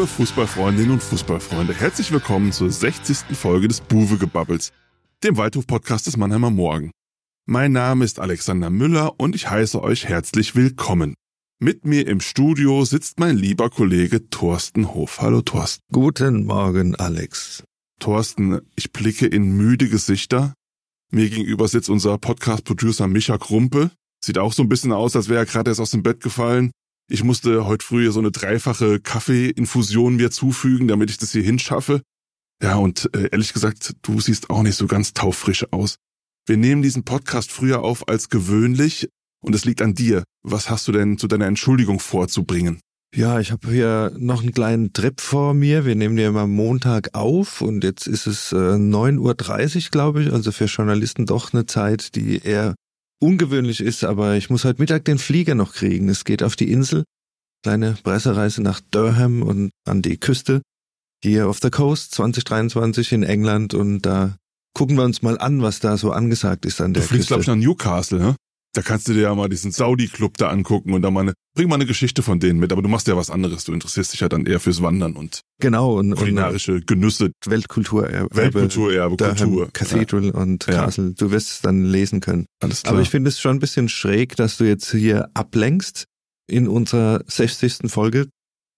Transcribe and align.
Liebe 0.00 0.12
Fußballfreundinnen 0.12 0.92
und 0.92 1.02
Fußballfreunde, 1.02 1.74
herzlich 1.74 2.10
willkommen 2.10 2.52
zur 2.52 2.70
60. 2.70 3.36
Folge 3.36 3.68
des 3.68 3.82
Buwe-Gebabbels, 3.82 4.72
dem 5.22 5.36
Waldhof-Podcast 5.36 6.06
des 6.06 6.16
Mannheimer 6.16 6.48
Morgen. 6.48 6.90
Mein 7.44 7.72
Name 7.72 8.06
ist 8.06 8.18
Alexander 8.18 8.70
Müller 8.70 9.20
und 9.20 9.34
ich 9.34 9.50
heiße 9.50 9.82
euch 9.82 10.06
herzlich 10.06 10.56
willkommen. 10.56 11.12
Mit 11.58 11.84
mir 11.84 12.08
im 12.08 12.22
Studio 12.22 12.82
sitzt 12.86 13.20
mein 13.20 13.36
lieber 13.36 13.68
Kollege 13.68 14.30
Thorsten 14.30 14.94
Hof. 14.94 15.20
Hallo 15.20 15.42
Thorsten. 15.42 15.82
Guten 15.92 16.46
Morgen, 16.46 16.94
Alex. 16.94 17.62
Thorsten, 17.98 18.62
ich 18.76 18.92
blicke 18.92 19.26
in 19.26 19.54
müde 19.54 19.90
Gesichter. 19.90 20.54
Mir 21.12 21.28
gegenüber 21.28 21.68
sitzt 21.68 21.90
unser 21.90 22.16
Podcast-Producer 22.16 23.06
Micha 23.06 23.36
Krumpe. 23.36 23.90
Sieht 24.24 24.38
auch 24.38 24.54
so 24.54 24.62
ein 24.62 24.70
bisschen 24.70 24.92
aus, 24.92 25.14
als 25.14 25.28
wäre 25.28 25.40
er 25.40 25.46
gerade 25.46 25.70
erst 25.70 25.80
aus 25.80 25.90
dem 25.90 26.02
Bett 26.02 26.22
gefallen. 26.22 26.70
Ich 27.12 27.24
musste 27.24 27.66
heute 27.66 27.84
früh 27.84 28.08
so 28.12 28.20
eine 28.20 28.30
dreifache 28.30 29.00
Kaffeeinfusion 29.00 30.14
mir 30.14 30.30
zufügen, 30.30 30.86
damit 30.86 31.10
ich 31.10 31.18
das 31.18 31.32
hier 31.32 31.42
hinschaffe. 31.42 32.02
Ja, 32.62 32.76
und 32.76 33.10
äh, 33.16 33.30
ehrlich 33.32 33.52
gesagt, 33.52 33.96
du 34.02 34.20
siehst 34.20 34.48
auch 34.48 34.62
nicht 34.62 34.76
so 34.76 34.86
ganz 34.86 35.12
taufrisch 35.12 35.66
aus. 35.72 35.96
Wir 36.46 36.56
nehmen 36.56 36.82
diesen 36.82 37.02
Podcast 37.02 37.50
früher 37.50 37.82
auf 37.82 38.08
als 38.08 38.28
gewöhnlich 38.28 39.08
und 39.42 39.56
es 39.56 39.64
liegt 39.64 39.82
an 39.82 39.96
dir. 39.96 40.22
Was 40.44 40.70
hast 40.70 40.86
du 40.86 40.92
denn 40.92 41.18
zu 41.18 41.26
deiner 41.26 41.46
Entschuldigung 41.46 41.98
vorzubringen? 41.98 42.78
Ja, 43.12 43.40
ich 43.40 43.50
habe 43.50 43.72
hier 43.72 44.12
noch 44.16 44.42
einen 44.42 44.52
kleinen 44.52 44.92
Trip 44.92 45.20
vor 45.20 45.52
mir. 45.52 45.84
Wir 45.84 45.96
nehmen 45.96 46.16
ja 46.16 46.28
immer 46.28 46.46
Montag 46.46 47.16
auf 47.16 47.60
und 47.60 47.82
jetzt 47.82 48.06
ist 48.06 48.28
es 48.28 48.52
äh, 48.52 48.54
9.30 48.54 49.18
Uhr, 49.76 49.90
glaube 49.90 50.22
ich. 50.22 50.32
Also 50.32 50.52
für 50.52 50.66
Journalisten 50.66 51.26
doch 51.26 51.52
eine 51.52 51.66
Zeit, 51.66 52.14
die 52.14 52.38
eher 52.38 52.76
ungewöhnlich 53.20 53.80
ist, 53.80 54.04
aber 54.04 54.36
ich 54.36 54.50
muss 54.50 54.64
heute 54.64 54.80
Mittag 54.80 55.04
den 55.04 55.18
Flieger 55.18 55.54
noch 55.54 55.74
kriegen. 55.74 56.08
Es 56.08 56.24
geht 56.24 56.42
auf 56.42 56.56
die 56.56 56.70
Insel. 56.72 57.04
Kleine 57.62 57.96
Pressereise 58.02 58.62
nach 58.62 58.80
Durham 58.90 59.42
und 59.42 59.70
an 59.86 60.02
die 60.02 60.16
Küste. 60.18 60.62
Hier 61.22 61.48
auf 61.48 61.60
der 61.60 61.70
Coast 61.70 62.14
2023 62.14 63.12
in 63.12 63.22
England 63.22 63.74
und 63.74 64.00
da 64.02 64.36
gucken 64.74 64.96
wir 64.96 65.04
uns 65.04 65.20
mal 65.20 65.38
an, 65.38 65.60
was 65.62 65.80
da 65.80 65.98
so 65.98 66.12
angesagt 66.12 66.64
ist 66.64 66.80
an 66.80 66.94
der 66.94 67.02
Du 67.02 67.08
fliegst, 67.08 67.28
Küste. 67.28 67.34
glaube 67.34 67.42
ich, 67.42 67.48
nach 67.48 67.68
Newcastle, 67.68 68.18
ne? 68.18 68.36
Da 68.72 68.82
kannst 68.82 69.08
du 69.08 69.14
dir 69.14 69.22
ja 69.22 69.34
mal 69.34 69.48
diesen 69.48 69.72
Saudi-Club 69.72 70.36
da 70.36 70.48
angucken 70.48 70.92
und 70.92 71.02
da 71.02 71.10
mal 71.10 71.22
eine, 71.22 71.32
bring 71.56 71.68
mal 71.68 71.74
eine 71.74 71.86
Geschichte 71.86 72.22
von 72.22 72.38
denen 72.38 72.60
mit, 72.60 72.70
aber 72.72 72.82
du 72.82 72.88
machst 72.88 73.08
ja 73.08 73.16
was 73.16 73.28
anderes. 73.28 73.64
Du 73.64 73.72
interessierst 73.72 74.12
dich 74.12 74.20
ja 74.20 74.28
dann 74.28 74.46
eher 74.46 74.60
fürs 74.60 74.80
Wandern 74.80 75.16
und 75.16 75.40
genau 75.60 75.98
und, 75.98 76.12
und 76.12 76.18
kulinarische 76.18 76.80
Genüsse, 76.80 77.32
Weltkulturerbe. 77.46 78.28
Weltkulturerbe, 78.34 79.16
Kultur. 79.16 79.70
Cathedral 79.72 80.30
und 80.30 80.66
Ja. 80.66 80.84
Castle. 80.84 81.14
Du 81.14 81.32
wirst 81.32 81.50
es 81.50 81.60
dann 81.62 81.84
lesen 81.84 82.20
können. 82.20 82.46
Alles 82.62 82.82
klar. 82.82 82.94
Aber 82.94 83.02
ich 83.02 83.10
finde 83.10 83.28
es 83.28 83.40
schon 83.40 83.56
ein 83.56 83.60
bisschen 83.60 83.88
schräg, 83.88 84.36
dass 84.36 84.56
du 84.58 84.64
jetzt 84.64 84.90
hier 84.92 85.30
ablenkst 85.34 86.04
in 86.48 86.68
unserer 86.68 87.22
60. 87.26 87.90
Folge, 87.90 88.28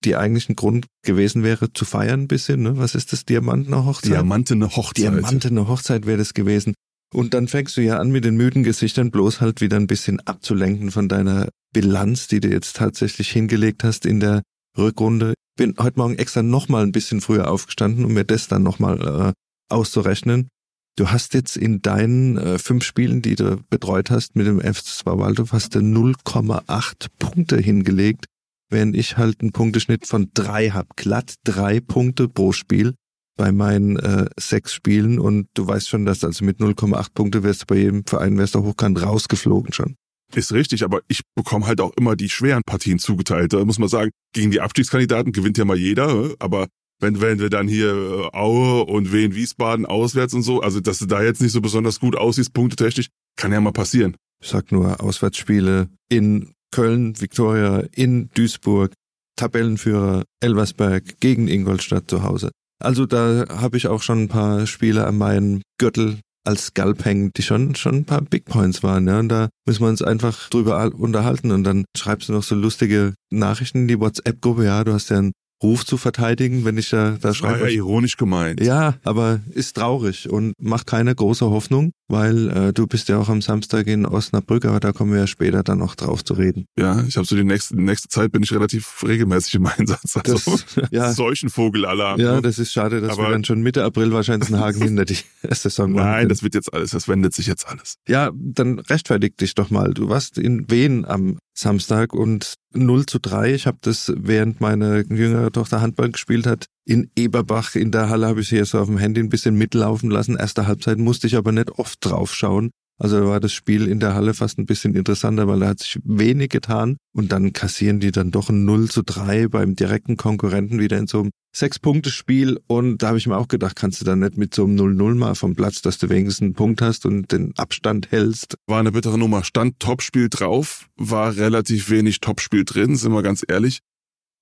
die 0.05 0.17
eigentlich 0.17 0.49
ein 0.49 0.57
Grund 0.57 0.87
gewesen 1.05 1.43
wäre, 1.43 1.73
zu 1.73 1.85
feiern 1.85 2.23
ein 2.23 2.29
bisschen. 2.29 2.63
Ne? 2.63 2.79
Was 2.79 2.95
ist 2.95 3.13
das? 3.13 3.25
Diamantene 3.27 3.85
Hochzeit? 3.85 4.13
Diamantene 4.13 4.75
Hochzeit. 4.75 5.05
Diamantene 5.05 5.69
Hochzeit 5.69 6.07
wäre 6.07 6.19
das 6.19 6.33
gewesen. 6.35 6.75
Und 7.13 7.35
dann 7.35 7.47
fängst 7.47 7.77
du 7.77 7.83
ja 7.83 7.99
an, 7.99 8.11
mit 8.11 8.25
den 8.25 8.37
müden 8.37 8.63
Gesichtern 8.63 9.11
bloß 9.11 9.41
halt 9.41 9.61
wieder 9.61 9.77
ein 9.77 9.87
bisschen 9.87 10.21
abzulenken 10.21 10.91
von 10.91 11.09
deiner 11.09 11.49
Bilanz, 11.73 12.27
die 12.27 12.41
du 12.41 12.49
jetzt 12.49 12.77
tatsächlich 12.77 13.31
hingelegt 13.31 13.85
hast 13.85 14.07
in 14.07 14.19
der 14.21 14.43
Rückrunde. 14.79 15.35
Bin 15.57 15.75
heute 15.79 15.99
Morgen 15.99 16.17
extra 16.17 16.43
nochmal 16.43 16.83
ein 16.83 16.93
bisschen 16.93 17.21
früher 17.21 17.51
aufgestanden, 17.51 18.07
um 18.07 18.15
mir 18.15 18.25
das 18.25 18.49
dann 18.49 18.63
nochmal 18.63 19.01
äh, 19.29 19.33
auszurechnen. 19.73 20.49
Du 20.97 21.11
hast 21.11 21.35
jetzt 21.35 21.57
in 21.57 21.83
deinen 21.83 22.39
äh, 22.39 22.59
fünf 22.59 22.85
Spielen, 22.85 23.21
die 23.21 23.35
du 23.35 23.63
betreut 23.69 24.11
hast 24.11 24.35
mit 24.35 24.47
dem 24.47 24.61
FC 24.61 25.05
Waldhof, 25.05 25.53
hast 25.53 25.75
du 25.75 25.81
0,8 25.81 27.07
Punkte 27.19 27.59
hingelegt, 27.59 28.27
während 28.71 28.97
ich 28.97 29.19
halt 29.19 29.41
einen 29.41 29.53
Punkteschnitt 29.53 30.07
von 30.07 30.31
drei 30.33 30.71
hab. 30.71 30.97
Glatt 30.97 31.35
drei 31.45 31.81
Punkte 31.81 32.29
pro 32.29 32.53
Spiel 32.53 32.95
bei 33.37 33.53
meinen 33.53 33.97
äh, 33.97 34.27
sechs 34.39 34.75
Spielen 34.75 35.19
und 35.19 35.49
du 35.55 35.67
weißt 35.67 35.89
schon, 35.89 36.05
dass 36.05 36.25
also 36.25 36.45
mit 36.45 36.59
0,8 36.59 37.09
Punkte 37.15 37.43
wärst 37.43 37.63
du 37.63 37.67
bei 37.67 37.77
jedem 37.77 38.05
Verein 38.07 38.39
wärst 38.39 38.55
du 38.55 38.63
hochkant 38.63 39.03
rausgeflogen 39.03 39.73
schon. 39.73 39.97
Ist 40.35 40.53
richtig, 40.53 40.83
aber 40.83 41.01
ich 41.09 41.21
bekomme 41.35 41.67
halt 41.67 41.81
auch 41.81 41.93
immer 41.97 42.17
die 42.17 42.31
schweren 42.31 42.63
Partien 42.65 42.99
zugeteilt. 42.99 43.53
Da 43.53 43.65
muss 43.65 43.79
man 43.79 43.89
sagen, 43.89 44.11
gegen 44.33 44.51
die 44.51 44.61
Abstiegskandidaten 44.61 45.33
gewinnt 45.33 45.59
ja 45.59 45.65
mal 45.65 45.77
jeder, 45.77 46.25
äh, 46.25 46.35
aber 46.39 46.69
wenn, 47.01 47.21
wenn 47.21 47.41
wir 47.41 47.51
dann 47.51 47.69
hier 47.69 47.93
äh, 47.93 48.37
Aue 48.37 48.85
und 48.85 49.13
Wien 49.13 49.35
Wiesbaden 49.35 49.87
auswärts 49.87 50.35
und 50.35 50.43
so, 50.43 50.61
also 50.61 50.81
dass 50.81 50.99
du 50.99 51.07
da 51.07 51.23
jetzt 51.23 51.43
nicht 51.43 51.53
so 51.53 51.61
besonders 51.61 52.01
gut 52.01 52.17
aussiehst, 52.17 52.55
punktetechnisch, 52.55 53.09
kann 53.37 53.53
ja 53.53 53.61
mal 53.61 53.73
passieren. 53.73 54.17
Ich 54.43 54.49
sag 54.49 54.73
nur 54.73 55.03
Auswärtsspiele 55.03 55.89
in 56.09 56.53
Köln, 56.71 57.21
Viktoria, 57.21 57.85
in 57.93 58.31
Duisburg, 58.35 58.93
Tabellenführer 59.37 60.25
Elversberg 60.41 61.21
gegen 61.21 61.49
Ingolstadt 61.49 62.09
zu 62.09 62.23
Hause. 62.23 62.51
Also 62.83 63.07
da 63.07 63.45
habe 63.49 63.77
ich 63.77 63.87
auch 63.87 64.03
schon 64.03 64.25
ein 64.25 64.29
paar 64.29 64.67
Spiele 64.67 65.07
an 65.07 65.17
meinen 65.19 65.63
Gürtel 65.79 66.19
als 66.45 66.67
Scalp 66.67 67.05
hängen, 67.05 67.31
die 67.37 67.43
schon 67.43 67.77
schon 67.77 67.95
ein 67.95 68.05
paar 68.05 68.23
Big 68.23 68.47
Points 68.47 68.83
waren, 68.83 69.07
ja. 69.07 69.21
Und 69.21 69.29
da 69.29 69.49
müssen 69.67 69.83
wir 69.83 69.89
uns 69.89 70.03
einfach 70.03 70.49
drüber 70.51 70.77
al- 70.77 70.93
unterhalten 70.93 71.53
und 71.53 71.63
dann 71.63 71.85
schreibst 71.97 72.29
du 72.29 72.33
noch 72.33 72.43
so 72.43 72.57
lustige 72.57 73.15
Nachrichten 73.31 73.83
in 73.83 73.89
die 73.89 74.01
WhatsApp-Gruppe, 74.01 74.65
ja, 74.65 74.83
du 74.83 74.93
hast 74.93 75.11
ja 75.11 75.19
einen 75.19 75.33
Ruf 75.63 75.85
zu 75.87 75.97
verteidigen, 75.97 76.65
wenn 76.65 76.77
ich 76.79 76.91
da, 76.91 77.13
da 77.13 77.17
Das 77.29 77.43
war 77.43 77.51
schreibe. 77.51 77.65
ja 77.71 77.77
ironisch 77.77 78.17
gemeint. 78.17 78.61
Ja, 78.61 78.95
aber 79.05 79.41
ist 79.51 79.77
traurig 79.77 80.29
und 80.29 80.55
macht 80.59 80.87
keine 80.87 81.15
große 81.15 81.49
Hoffnung, 81.49 81.93
weil 82.09 82.49
äh, 82.51 82.73
du 82.73 82.87
bist 82.87 83.09
ja 83.09 83.19
auch 83.19 83.29
am 83.29 83.41
Samstag 83.43 83.87
in 83.87 84.05
Osnabrück, 84.07 84.65
aber 84.65 84.81
da 84.81 84.93
kommen 84.93 85.13
wir 85.13 85.21
ja 85.21 85.27
später 85.27 85.63
dann 85.63 85.79
noch 85.79 85.95
drauf 85.95 86.25
zu 86.25 86.35
reden. 86.35 86.67
Ja, 86.79 87.03
ich 87.07 87.17
habe 87.17 87.27
so 87.27 87.37
die 87.37 87.45
nächste, 87.45 87.81
nächste 87.81 88.09
Zeit 88.09 88.33
bin 88.33 88.43
ich 88.43 88.53
relativ 88.53 89.03
regelmäßig 89.07 89.55
im 89.55 89.67
Einsatz. 89.67 90.17
Also 90.17 90.33
Das, 90.57 90.65
ja, 90.91 91.13
Seuchenvogelalarm. 91.13 92.21
ja, 92.21 92.35
ne? 92.37 92.43
das 92.43 92.59
ist 92.59 92.73
schade, 92.73 93.01
dass 93.01 93.13
Aber- 93.13 93.29
wir 93.29 93.31
dann 93.33 93.45
schon 93.45 93.63
Mitte 93.63 93.85
April 93.85 94.13
wahrscheinlich 94.13 94.53
einen 94.53 94.61
Haken 94.61 94.83
hinter 94.83 95.05
die 95.05 95.17
Saison 95.51 95.93
machen 95.93 96.05
Nein, 96.07 96.29
das 96.29 96.43
wird 96.43 96.55
jetzt 96.55 96.73
alles, 96.73 96.91
das 96.91 97.09
wendet 97.09 97.35
sich 97.35 97.47
jetzt 97.47 97.67
alles. 97.69 97.97
Ja, 98.09 98.31
dann 98.35 98.79
rechtfertig 98.79 99.37
dich 99.37 99.55
doch 99.55 99.71
mal. 99.71 99.95
Du 99.95 100.09
warst 100.09 100.39
in 100.39 100.71
Wien 100.71 101.05
am 101.05 101.39
Samstag 101.55 102.15
und 102.15 102.55
0 102.73 103.07
zu 103.07 103.19
3. 103.19 103.55
Ich 103.55 103.67
habe 103.67 103.79
das, 103.81 104.13
während 104.17 104.61
meine 104.61 105.05
jüngere 105.09 105.51
Tochter 105.51 105.81
Handball 105.81 106.11
gespielt 106.11 106.47
hat, 106.47 106.67
in 106.85 107.11
Eberbach 107.17 107.75
in 107.75 107.91
der 107.91 108.09
Halle 108.09 108.27
habe 108.27 108.41
ich 108.41 108.49
sie 108.49 108.57
jetzt 108.57 108.71
so 108.71 108.81
auf 108.81 108.89
dem 108.89 108.99
Handy 108.99 109.21
ein 109.21 109.29
bisschen 109.29 109.55
mitlaufen 109.55 110.11
lassen. 110.11 110.37
Erste 110.37 110.67
Halbzeit 110.67 110.99
musste 110.99 111.27
ich 111.27 111.37
aber 111.37 111.53
nicht 111.53 111.71
oft 111.79 111.99
drauf 112.05 112.35
schauen. 112.35 112.71
Also 113.03 113.19
da 113.19 113.27
war 113.27 113.41
das 113.41 113.53
Spiel 113.53 113.89
in 113.89 113.99
der 113.99 114.15
Halle 114.15 114.33
fast 114.33 114.61
ein 114.61 114.67
bisschen 114.67 114.95
interessanter, 114.95 115.49
weil 115.49 115.59
da 115.59 115.67
hat 115.67 115.81
sich 115.81 115.99
wenig 116.05 116.51
getan 116.51 116.99
und 117.13 117.33
dann 117.33 117.53
kassieren 117.53 117.99
die 117.99 118.13
dann 118.13 118.31
doch 118.31 118.49
ein 118.49 118.65
0 118.65 118.91
zu 118.91 119.03
3 119.03 119.49
beim 119.49 119.75
direkten 119.75 120.17
Konkurrenten 120.17 120.79
wieder 120.79 120.99
in 120.99 121.09
so 121.09 121.19
einem 121.19 121.31
Sechs-Punkte-Spiel 121.53 122.61
und 122.69 123.03
da 123.03 123.09
habe 123.09 123.19
ich 123.19 123.27
mir 123.27 123.37
auch 123.37 123.49
gedacht, 123.49 123.75
kannst 123.75 124.01
du 124.01 124.05
dann 124.05 124.21
nicht 124.21 124.37
mit 124.37 124.55
so 124.55 124.63
einem 124.63 124.77
0-0 124.77 125.17
mal 125.17 125.35
vom 125.35 125.57
Platz, 125.57 125.83
dass 125.83 125.99
du 125.99 126.11
wenigstens 126.11 126.43
einen 126.43 126.55
Punkt 126.55 126.81
hast 126.81 127.05
und 127.05 127.33
den 127.33 127.53
Abstand 127.57 128.13
hältst. 128.13 128.55
War 128.69 128.79
eine 128.79 128.93
bittere 128.93 129.19
Nummer. 129.19 129.43
Stand 129.43 129.81
Topspiel 129.81 130.29
drauf, 130.29 130.87
war 130.95 131.37
relativ 131.37 131.91
wenig 131.91 132.21
Topspiel 132.21 132.65
drin, 132.65 132.95
sind 132.95 133.13
wir 133.13 133.25
ganz 133.25 133.45
ehrlich. 133.49 133.81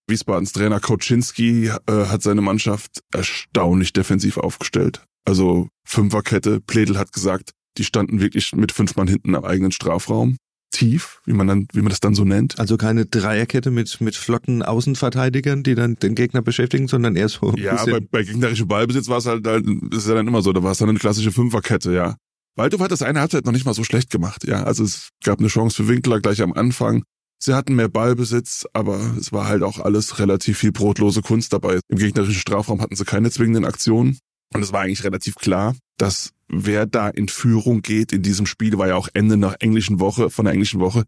Wiesbadens 0.06 0.52
Trainer 0.52 0.80
Kauczynski 0.80 1.68
äh, 1.68 1.92
hat 1.92 2.20
seine 2.20 2.42
Mannschaft 2.42 3.00
erstaunlich 3.10 3.94
defensiv 3.94 4.36
aufgestellt. 4.36 5.02
Also 5.24 5.68
Fünferkette, 5.86 6.60
Pledel 6.60 6.98
hat 6.98 7.12
gesagt, 7.12 7.52
die 7.78 7.84
standen 7.84 8.20
wirklich 8.20 8.54
mit 8.54 8.72
fünf 8.72 8.96
Mann 8.96 9.08
hinten 9.08 9.34
am 9.34 9.44
eigenen 9.44 9.72
Strafraum. 9.72 10.36
Tief, 10.72 11.20
wie 11.24 11.32
man 11.32 11.48
dann, 11.48 11.66
wie 11.72 11.80
man 11.80 11.90
das 11.90 11.98
dann 11.98 12.14
so 12.14 12.24
nennt. 12.24 12.60
Also 12.60 12.76
keine 12.76 13.04
Dreierkette 13.04 13.72
mit, 13.72 14.00
mit 14.00 14.14
flotten 14.14 14.62
Außenverteidigern, 14.62 15.64
die 15.64 15.74
dann 15.74 15.96
den 15.96 16.14
Gegner 16.14 16.42
beschäftigen, 16.42 16.86
sondern 16.86 17.16
eher 17.16 17.28
so 17.28 17.52
Ja, 17.56 17.84
bei, 17.84 17.98
bei 17.98 18.22
gegnerischem 18.22 18.68
Ballbesitz 18.68 19.08
war 19.08 19.18
es 19.18 19.26
halt, 19.26 19.44
das 19.44 19.62
ist 19.64 20.08
ja 20.08 20.14
dann 20.14 20.28
immer 20.28 20.42
so, 20.42 20.52
da 20.52 20.62
war 20.62 20.70
es 20.70 20.78
dann 20.78 20.88
eine 20.88 20.98
klassische 20.98 21.32
Fünferkette, 21.32 21.92
ja. 21.92 22.16
Waldhof 22.56 22.80
hat 22.80 22.92
das 22.92 23.02
eine 23.02 23.20
Halbzeit 23.20 23.46
noch 23.46 23.52
nicht 23.52 23.66
mal 23.66 23.74
so 23.74 23.84
schlecht 23.84 24.10
gemacht, 24.10 24.46
ja. 24.46 24.62
Also 24.62 24.84
es 24.84 25.08
gab 25.24 25.40
eine 25.40 25.48
Chance 25.48 25.76
für 25.76 25.88
Winkler 25.88 26.20
gleich 26.20 26.40
am 26.40 26.52
Anfang. 26.52 27.02
Sie 27.42 27.54
hatten 27.54 27.74
mehr 27.74 27.88
Ballbesitz, 27.88 28.66
aber 28.74 29.14
es 29.18 29.32
war 29.32 29.48
halt 29.48 29.62
auch 29.62 29.78
alles 29.78 30.18
relativ 30.18 30.58
viel 30.58 30.72
brotlose 30.72 31.22
Kunst 31.22 31.52
dabei. 31.52 31.80
Im 31.88 31.98
gegnerischen 31.98 32.34
Strafraum 32.34 32.82
hatten 32.82 32.94
sie 32.96 33.04
keine 33.04 33.30
zwingenden 33.30 33.64
Aktionen. 33.64 34.18
Und 34.54 34.62
es 34.62 34.72
war 34.72 34.82
eigentlich 34.82 35.04
relativ 35.04 35.36
klar, 35.36 35.76
dass 35.96 36.32
wer 36.48 36.86
da 36.86 37.08
in 37.08 37.28
Führung 37.28 37.82
geht 37.82 38.12
in 38.12 38.22
diesem 38.22 38.46
Spiel, 38.46 38.78
war 38.78 38.88
ja 38.88 38.96
auch 38.96 39.08
Ende 39.14 39.36
nach 39.36 39.56
englischen 39.60 40.00
Woche, 40.00 40.30
von 40.30 40.44
der 40.44 40.54
englischen 40.54 40.80
Woche, 40.80 41.04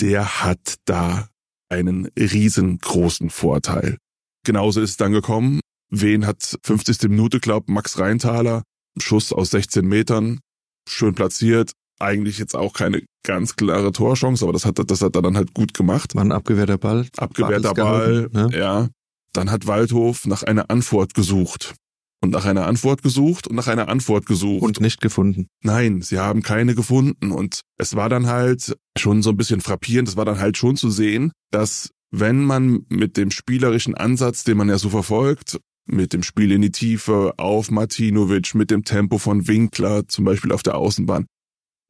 der 0.00 0.42
hat 0.42 0.76
da 0.86 1.28
einen 1.68 2.06
riesengroßen 2.18 3.30
Vorteil. 3.30 3.98
Genauso 4.44 4.80
ist 4.80 4.90
es 4.90 4.96
dann 4.96 5.12
gekommen. 5.12 5.60
Wen 5.90 6.26
hat 6.26 6.58
50. 6.62 7.02
Minute, 7.08 7.40
glaubt 7.40 7.68
Max 7.68 7.98
Reintaler, 7.98 8.62
Schuss 8.98 9.32
aus 9.32 9.50
16 9.50 9.86
Metern, 9.86 10.40
schön 10.88 11.14
platziert. 11.14 11.72
Eigentlich 11.98 12.38
jetzt 12.38 12.56
auch 12.56 12.72
keine 12.72 13.02
ganz 13.24 13.56
klare 13.56 13.92
Torchance, 13.92 14.42
aber 14.42 14.52
das 14.52 14.64
hat, 14.64 14.78
das 14.90 15.02
hat 15.02 15.14
er 15.14 15.22
dann 15.22 15.36
halt 15.36 15.52
gut 15.52 15.74
gemacht. 15.74 16.14
War 16.14 16.24
ein 16.24 16.32
abgewehrter 16.32 16.78
Ball. 16.78 17.06
Abgewehrter 17.18 17.74
Ball, 17.74 18.30
ne? 18.32 18.48
ja. 18.52 18.88
Dann 19.32 19.50
hat 19.50 19.66
Waldhof 19.66 20.26
nach 20.26 20.42
einer 20.42 20.70
Antwort 20.70 21.14
gesucht. 21.14 21.74
Und 22.22 22.30
nach 22.30 22.44
einer 22.44 22.66
Antwort 22.66 23.02
gesucht 23.02 23.46
und 23.46 23.56
nach 23.56 23.66
einer 23.66 23.88
Antwort 23.88 24.26
gesucht. 24.26 24.62
Und 24.62 24.80
nicht 24.80 25.00
gefunden. 25.00 25.48
Nein, 25.62 26.02
sie 26.02 26.18
haben 26.18 26.42
keine 26.42 26.74
gefunden. 26.74 27.32
Und 27.32 27.62
es 27.78 27.96
war 27.96 28.10
dann 28.10 28.26
halt 28.26 28.76
schon 28.98 29.22
so 29.22 29.30
ein 29.30 29.36
bisschen 29.38 29.62
frappierend. 29.62 30.08
Es 30.08 30.16
war 30.16 30.26
dann 30.26 30.38
halt 30.38 30.58
schon 30.58 30.76
zu 30.76 30.90
sehen, 30.90 31.32
dass 31.50 31.90
wenn 32.10 32.44
man 32.44 32.84
mit 32.88 33.16
dem 33.16 33.30
spielerischen 33.30 33.94
Ansatz, 33.94 34.44
den 34.44 34.58
man 34.58 34.68
ja 34.68 34.78
so 34.78 34.90
verfolgt, 34.90 35.58
mit 35.86 36.12
dem 36.12 36.22
Spiel 36.22 36.52
in 36.52 36.62
die 36.62 36.72
Tiefe 36.72 37.34
auf 37.38 37.70
Martinovic, 37.70 38.54
mit 38.54 38.70
dem 38.70 38.84
Tempo 38.84 39.18
von 39.18 39.48
Winkler, 39.48 40.06
zum 40.08 40.24
Beispiel 40.24 40.52
auf 40.52 40.62
der 40.62 40.76
Außenbahn. 40.76 41.26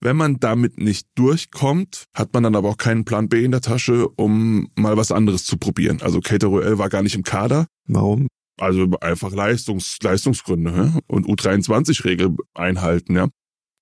Wenn 0.02 0.16
man 0.16 0.38
damit 0.40 0.78
nicht 0.78 1.06
durchkommt, 1.14 2.06
hat 2.14 2.32
man 2.32 2.42
dann 2.42 2.56
aber 2.56 2.70
auch 2.70 2.78
keinen 2.78 3.04
Plan 3.04 3.28
B 3.28 3.44
in 3.44 3.50
der 3.50 3.60
Tasche, 3.60 4.08
um 4.08 4.70
mal 4.74 4.96
was 4.96 5.12
anderes 5.12 5.44
zu 5.44 5.58
probieren. 5.58 6.00
Also 6.00 6.20
Kater 6.20 6.46
Ruel 6.46 6.78
war 6.78 6.88
gar 6.88 7.02
nicht 7.02 7.14
im 7.14 7.22
Kader. 7.22 7.66
Warum? 7.86 8.28
Also 8.60 8.88
einfach 9.00 9.32
Leistungs, 9.32 9.96
Leistungsgründe 10.02 10.70
ja? 10.70 10.98
und 11.06 11.26
U23-Regel 11.26 12.36
einhalten, 12.54 13.16
ja. 13.16 13.28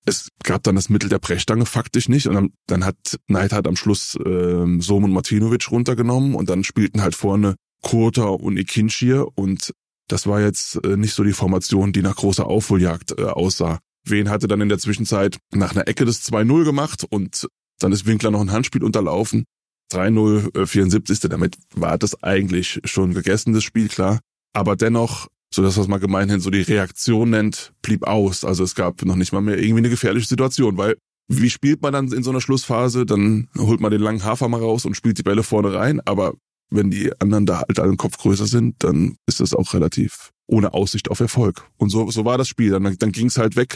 Es 0.05 0.29
gab 0.43 0.63
dann 0.63 0.75
das 0.75 0.89
Mittel 0.89 1.09
der 1.09 1.19
Brechstange 1.19 1.65
faktisch 1.65 2.07
nicht 2.07 2.27
und 2.27 2.33
dann, 2.33 2.49
dann 2.67 2.85
hat 2.85 3.19
Neidhardt 3.27 3.67
am 3.67 3.75
Schluss 3.75 4.17
ähm, 4.25 4.81
Som 4.81 5.03
und 5.03 5.11
Martinovic 5.11 5.69
runtergenommen 5.69 6.35
und 6.35 6.49
dann 6.49 6.63
spielten 6.63 7.01
halt 7.01 7.15
vorne 7.15 7.55
Kota 7.81 8.23
und 8.23 8.57
Ikinchir 8.57 9.27
und 9.35 9.73
das 10.07 10.25
war 10.25 10.41
jetzt 10.41 10.83
äh, 10.83 10.97
nicht 10.97 11.13
so 11.13 11.23
die 11.23 11.33
Formation, 11.33 11.91
die 11.91 12.01
nach 12.01 12.15
großer 12.15 12.47
Aufholjagd 12.47 13.19
äh, 13.19 13.25
aussah. 13.25 13.79
Wen 14.05 14.29
hatte 14.29 14.47
dann 14.47 14.61
in 14.61 14.69
der 14.69 14.79
Zwischenzeit 14.79 15.37
nach 15.53 15.75
einer 15.75 15.87
Ecke 15.87 16.05
das 16.05 16.23
2-0 16.23 16.63
gemacht 16.63 17.05
und 17.07 17.47
dann 17.79 17.91
ist 17.91 18.05
Winkler 18.05 18.31
noch 18.31 18.41
ein 18.41 18.51
Handspiel 18.51 18.83
unterlaufen. 18.83 19.45
3-0, 19.91 20.57
äh, 20.57 20.65
74. 20.65 21.19
Damit 21.21 21.57
war 21.75 21.97
das 21.97 22.23
eigentlich 22.23 22.79
schon 22.85 23.13
gegessen, 23.13 23.53
das 23.53 23.63
Spiel, 23.63 23.87
klar. 23.87 24.19
Aber 24.53 24.75
dennoch, 24.75 25.27
so 25.53 25.61
das, 25.61 25.77
was 25.77 25.87
man 25.87 25.99
gemeinhin 25.99 26.39
so 26.39 26.49
die 26.49 26.61
Reaktion 26.61 27.31
nennt, 27.31 27.73
blieb 27.81 28.03
aus. 28.03 28.43
Also 28.43 28.63
es 28.63 28.75
gab 28.75 29.03
noch 29.03 29.15
nicht 29.15 29.33
mal 29.33 29.41
mehr 29.41 29.57
irgendwie 29.57 29.79
eine 29.79 29.89
gefährliche 29.89 30.27
Situation, 30.27 30.77
weil 30.77 30.95
wie 31.27 31.49
spielt 31.49 31.81
man 31.81 31.93
dann 31.93 32.11
in 32.11 32.23
so 32.23 32.31
einer 32.31 32.41
Schlussphase? 32.41 33.05
Dann 33.05 33.49
holt 33.57 33.79
man 33.79 33.91
den 33.91 34.01
langen 34.01 34.23
Hafer 34.23 34.47
mal 34.47 34.59
raus 34.59 34.85
und 34.85 34.95
spielt 34.95 35.19
die 35.19 35.23
Bälle 35.23 35.43
vorne 35.43 35.73
rein. 35.73 36.01
Aber 36.05 36.33
wenn 36.71 36.89
die 36.89 37.11
anderen 37.19 37.45
da 37.45 37.59
halt 37.59 37.79
einen 37.79 37.97
Kopf 37.97 38.17
größer 38.17 38.47
sind, 38.47 38.83
dann 38.83 39.15
ist 39.27 39.39
das 39.39 39.53
auch 39.53 39.73
relativ 39.73 40.31
ohne 40.47 40.73
Aussicht 40.73 41.11
auf 41.11 41.19
Erfolg. 41.19 41.67
Und 41.77 41.89
so, 41.89 42.09
so 42.09 42.25
war 42.25 42.37
das 42.37 42.47
Spiel. 42.47 42.71
Dann, 42.71 42.97
dann 42.97 43.11
ging 43.11 43.27
es 43.27 43.37
halt 43.37 43.55
weg. 43.55 43.75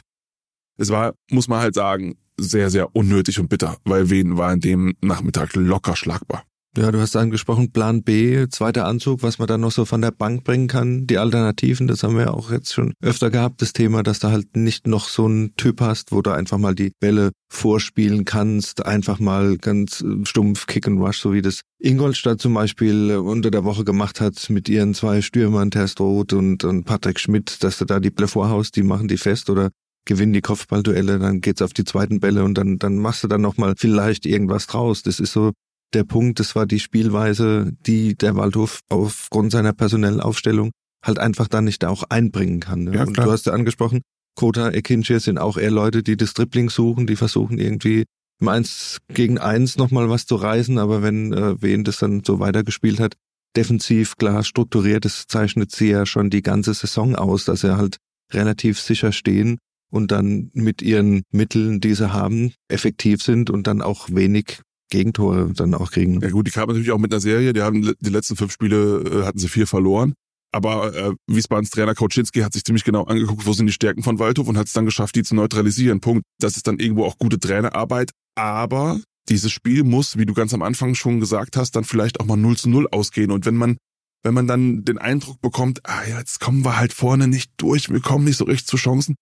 Es 0.78 0.90
war, 0.90 1.14
muss 1.30 1.48
man 1.48 1.60
halt 1.60 1.76
sagen, 1.76 2.18
sehr, 2.38 2.72
sehr 2.72 2.96
unnötig 2.96 3.40
und 3.40 3.50
bitter, 3.50 3.78
weil 3.86 4.10
Wien 4.10 4.38
war 4.38 4.52
in 4.52 4.60
dem 4.60 4.96
Nachmittag 5.02 5.56
locker 5.56 5.96
schlagbar. 5.96 6.44
Ja, 6.76 6.92
du 6.92 7.00
hast 7.00 7.16
angesprochen, 7.16 7.72
Plan 7.72 8.02
B, 8.02 8.48
zweiter 8.50 8.88
Anzug, 8.88 9.22
was 9.22 9.38
man 9.38 9.48
dann 9.48 9.62
noch 9.62 9.72
so 9.72 9.86
von 9.86 10.02
der 10.02 10.10
Bank 10.10 10.44
bringen 10.44 10.68
kann. 10.68 11.06
Die 11.06 11.20
Alternativen, 11.20 11.86
das 11.86 12.02
haben 12.02 12.18
wir 12.18 12.34
auch 12.34 12.50
jetzt 12.50 12.74
schon 12.74 12.94
öfter 13.00 13.30
gehabt, 13.30 13.62
das 13.62 13.74
Thema, 13.74 14.02
dass 14.02 14.18
du 14.18 14.30
halt 14.30 14.58
nicht 14.58 14.88
noch 14.88 15.08
so 15.08 15.26
einen 15.26 15.56
Typ 15.56 15.82
hast, 15.82 16.12
wo 16.12 16.24
du 16.24 16.32
einfach 16.32 16.58
mal 16.58 16.74
die 16.74 16.92
Bälle 17.00 17.30
vorspielen 17.48 18.26
kannst, 18.26 18.88
einfach 18.88 19.20
mal 19.20 19.58
ganz 19.58 20.02
äh, 20.02 20.26
stumpf 20.26 20.66
Kick 20.66 20.88
and 20.88 21.00
Rush, 21.00 21.20
so 21.20 21.32
wie 21.32 21.44
das 21.44 21.62
Ingolstadt 21.78 22.42
zum 22.42 22.56
Beispiel 22.56 23.12
äh, 23.12 23.16
unter 23.18 23.52
der 23.52 23.66
Woche 23.66 23.84
gemacht 23.84 24.20
hat 24.20 24.50
mit 24.50 24.68
ihren 24.68 24.96
zwei 24.96 25.22
Stürmern, 25.22 25.70
Terstroth 25.70 26.34
und, 26.34 26.64
und 26.64 26.86
Patrick 26.86 27.20
Schmidt, 27.20 27.64
dass 27.64 27.78
du 27.78 27.86
da 27.86 28.00
die 28.00 28.10
Bälle 28.10 28.28
vorhaust, 28.28 28.76
die 28.78 28.84
machen 28.84 29.08
die 29.08 29.18
fest 29.18 29.52
oder 29.52 29.70
gewinnen 30.06 30.34
die 30.34 30.42
Kopfballduelle, 30.42 31.20
dann 31.20 31.40
geht's 31.40 31.62
auf 31.62 31.74
die 31.74 31.86
zweiten 31.86 32.20
Bälle 32.20 32.44
und 32.44 32.58
dann, 32.58 32.80
dann 32.80 32.98
machst 32.98 33.24
du 33.24 33.28
dann 33.28 33.42
nochmal 33.42 33.76
vielleicht 33.78 34.26
irgendwas 34.26 34.66
draus. 34.66 35.04
Das 35.04 35.20
ist 35.20 35.34
so 35.34 35.52
der 35.96 36.04
Punkt, 36.04 36.40
das 36.40 36.56
war 36.56 36.66
die 36.66 36.80
Spielweise, 36.80 37.74
die 37.86 38.16
der 38.16 38.36
Waldhof 38.36 38.80
aufgrund 38.90 39.52
seiner 39.52 39.74
personellen 39.74 40.20
Aufstellung 40.20 40.72
halt 41.04 41.20
einfach 41.20 41.48
dann 41.48 41.66
nicht 41.66 41.86
auch 41.86 42.04
einbringen 42.10 42.60
kann. 42.60 42.86
Ne? 42.86 42.96
Ja, 42.96 43.04
und 43.04 43.18
du 43.18 43.32
hast 43.32 43.46
ja 43.46 43.54
angesprochen, 43.54 44.02
Kota, 44.36 44.72
Ekinche 44.72 45.20
sind 45.20 45.38
auch 45.38 45.58
eher 45.58 45.72
Leute, 45.72 46.02
die 46.02 46.18
das 46.18 46.34
Dribbling 46.34 46.70
suchen, 46.70 47.08
die 47.08 47.16
versuchen 47.16 47.60
irgendwie 47.60 48.06
im 48.42 48.48
Eins 48.48 48.98
gegen 49.10 49.38
Eins 49.38 49.78
nochmal 49.78 50.10
was 50.10 50.26
zu 50.26 50.36
reißen, 50.36 50.78
aber 50.78 51.04
wenn 51.04 51.34
äh, 51.34 51.62
wen 51.62 51.84
das 51.84 51.98
dann 51.98 52.24
so 52.26 52.40
weitergespielt 52.40 53.00
hat, 53.00 53.16
defensiv 53.56 54.18
klar 54.18 54.44
strukturiert, 54.44 55.06
das 55.06 55.28
zeichnet 55.28 55.72
sie 55.72 55.90
ja 55.90 56.06
schon 56.06 56.30
die 56.30 56.42
ganze 56.42 56.74
Saison 56.74 57.16
aus, 57.16 57.46
dass 57.46 57.62
sie 57.62 57.78
halt 57.78 57.98
relativ 58.32 58.80
sicher 58.80 59.12
stehen 59.12 59.60
und 59.92 60.12
dann 60.12 60.50
mit 60.54 60.82
ihren 60.82 61.22
Mitteln, 61.32 61.80
die 61.80 61.94
sie 61.94 62.12
haben, 62.12 62.54
effektiv 62.68 63.22
sind 63.22 63.50
und 63.52 63.68
dann 63.68 63.82
auch 63.82 64.10
wenig 64.10 64.62
Gegentore 64.90 65.52
dann 65.54 65.74
auch 65.74 65.92
kriegen. 65.92 66.22
Ja 66.22 66.30
gut, 66.30 66.48
die 66.48 66.52
kamen 66.52 66.68
natürlich 66.68 66.92
auch 66.92 67.00
mit 67.00 67.12
einer 67.12 67.22
Serie. 67.22 67.54
Die 67.54 67.62
haben 67.62 67.96
die 68.00 68.10
letzten 68.10 68.36
fünf 68.36 68.52
Spiele 68.52 69.02
äh, 69.02 69.26
hatten 69.26 69.40
sie 69.40 69.50
vier 69.50 69.68
verloren. 69.68 70.14
Aber 70.52 70.96
äh, 70.96 71.14
Wiesbadens 71.28 71.72
Trainer 71.72 71.96
Kauczynski 71.96 72.42
hat 72.42 72.54
sich 72.54 72.64
ziemlich 72.64 72.84
genau 72.84 73.06
angeguckt, 73.06 73.46
wo 73.46 73.54
sind 73.54 73.66
die 73.66 73.74
Stärken 73.74 74.04
von 74.04 74.20
Waldhof 74.20 74.48
und 74.48 74.58
hat 74.58 74.68
es 74.68 74.74
dann 74.74 74.86
geschafft, 74.86 75.16
die 75.16 75.24
zu 75.24 75.34
neutralisieren. 75.34 76.00
Punkt. 76.00 76.24
Das 76.40 76.58
ist 76.58 76.68
dann 76.68 76.78
irgendwo 76.78 77.06
auch 77.06 77.18
gute 77.18 77.40
Trainerarbeit. 77.40 78.12
Aber 78.36 79.00
dieses 79.30 79.52
Spiel 79.52 79.84
muss, 79.84 80.18
wie 80.18 80.26
du 80.26 80.34
ganz 80.34 80.54
am 80.54 80.62
Anfang 80.62 80.94
schon 80.94 81.20
gesagt 81.20 81.58
hast, 81.58 81.76
dann 81.76 81.86
vielleicht 81.86 82.20
auch 82.20 82.26
mal 82.26 82.38
0 82.38 82.58
zu 82.58 82.70
0 82.70 82.88
ausgehen. 82.92 83.32
Und 83.32 83.46
wenn 83.46 83.56
man, 83.56 83.78
wenn 84.22 84.36
man 84.36 84.46
dann 84.46 84.86
den 84.86 85.00
Eindruck 85.00 85.42
bekommt, 85.42 85.80
ah 85.86 86.04
ja, 86.08 86.20
jetzt 86.20 86.40
kommen 86.40 86.64
wir 86.64 86.78
halt 86.78 86.94
vorne 86.94 87.28
nicht 87.28 87.52
durch, 87.58 87.90
wir 87.90 88.02
kommen 88.02 88.26
nicht 88.26 88.38
so 88.38 88.46
richtig 88.46 88.68
zu 88.68 88.78
Chancen, 88.78 89.16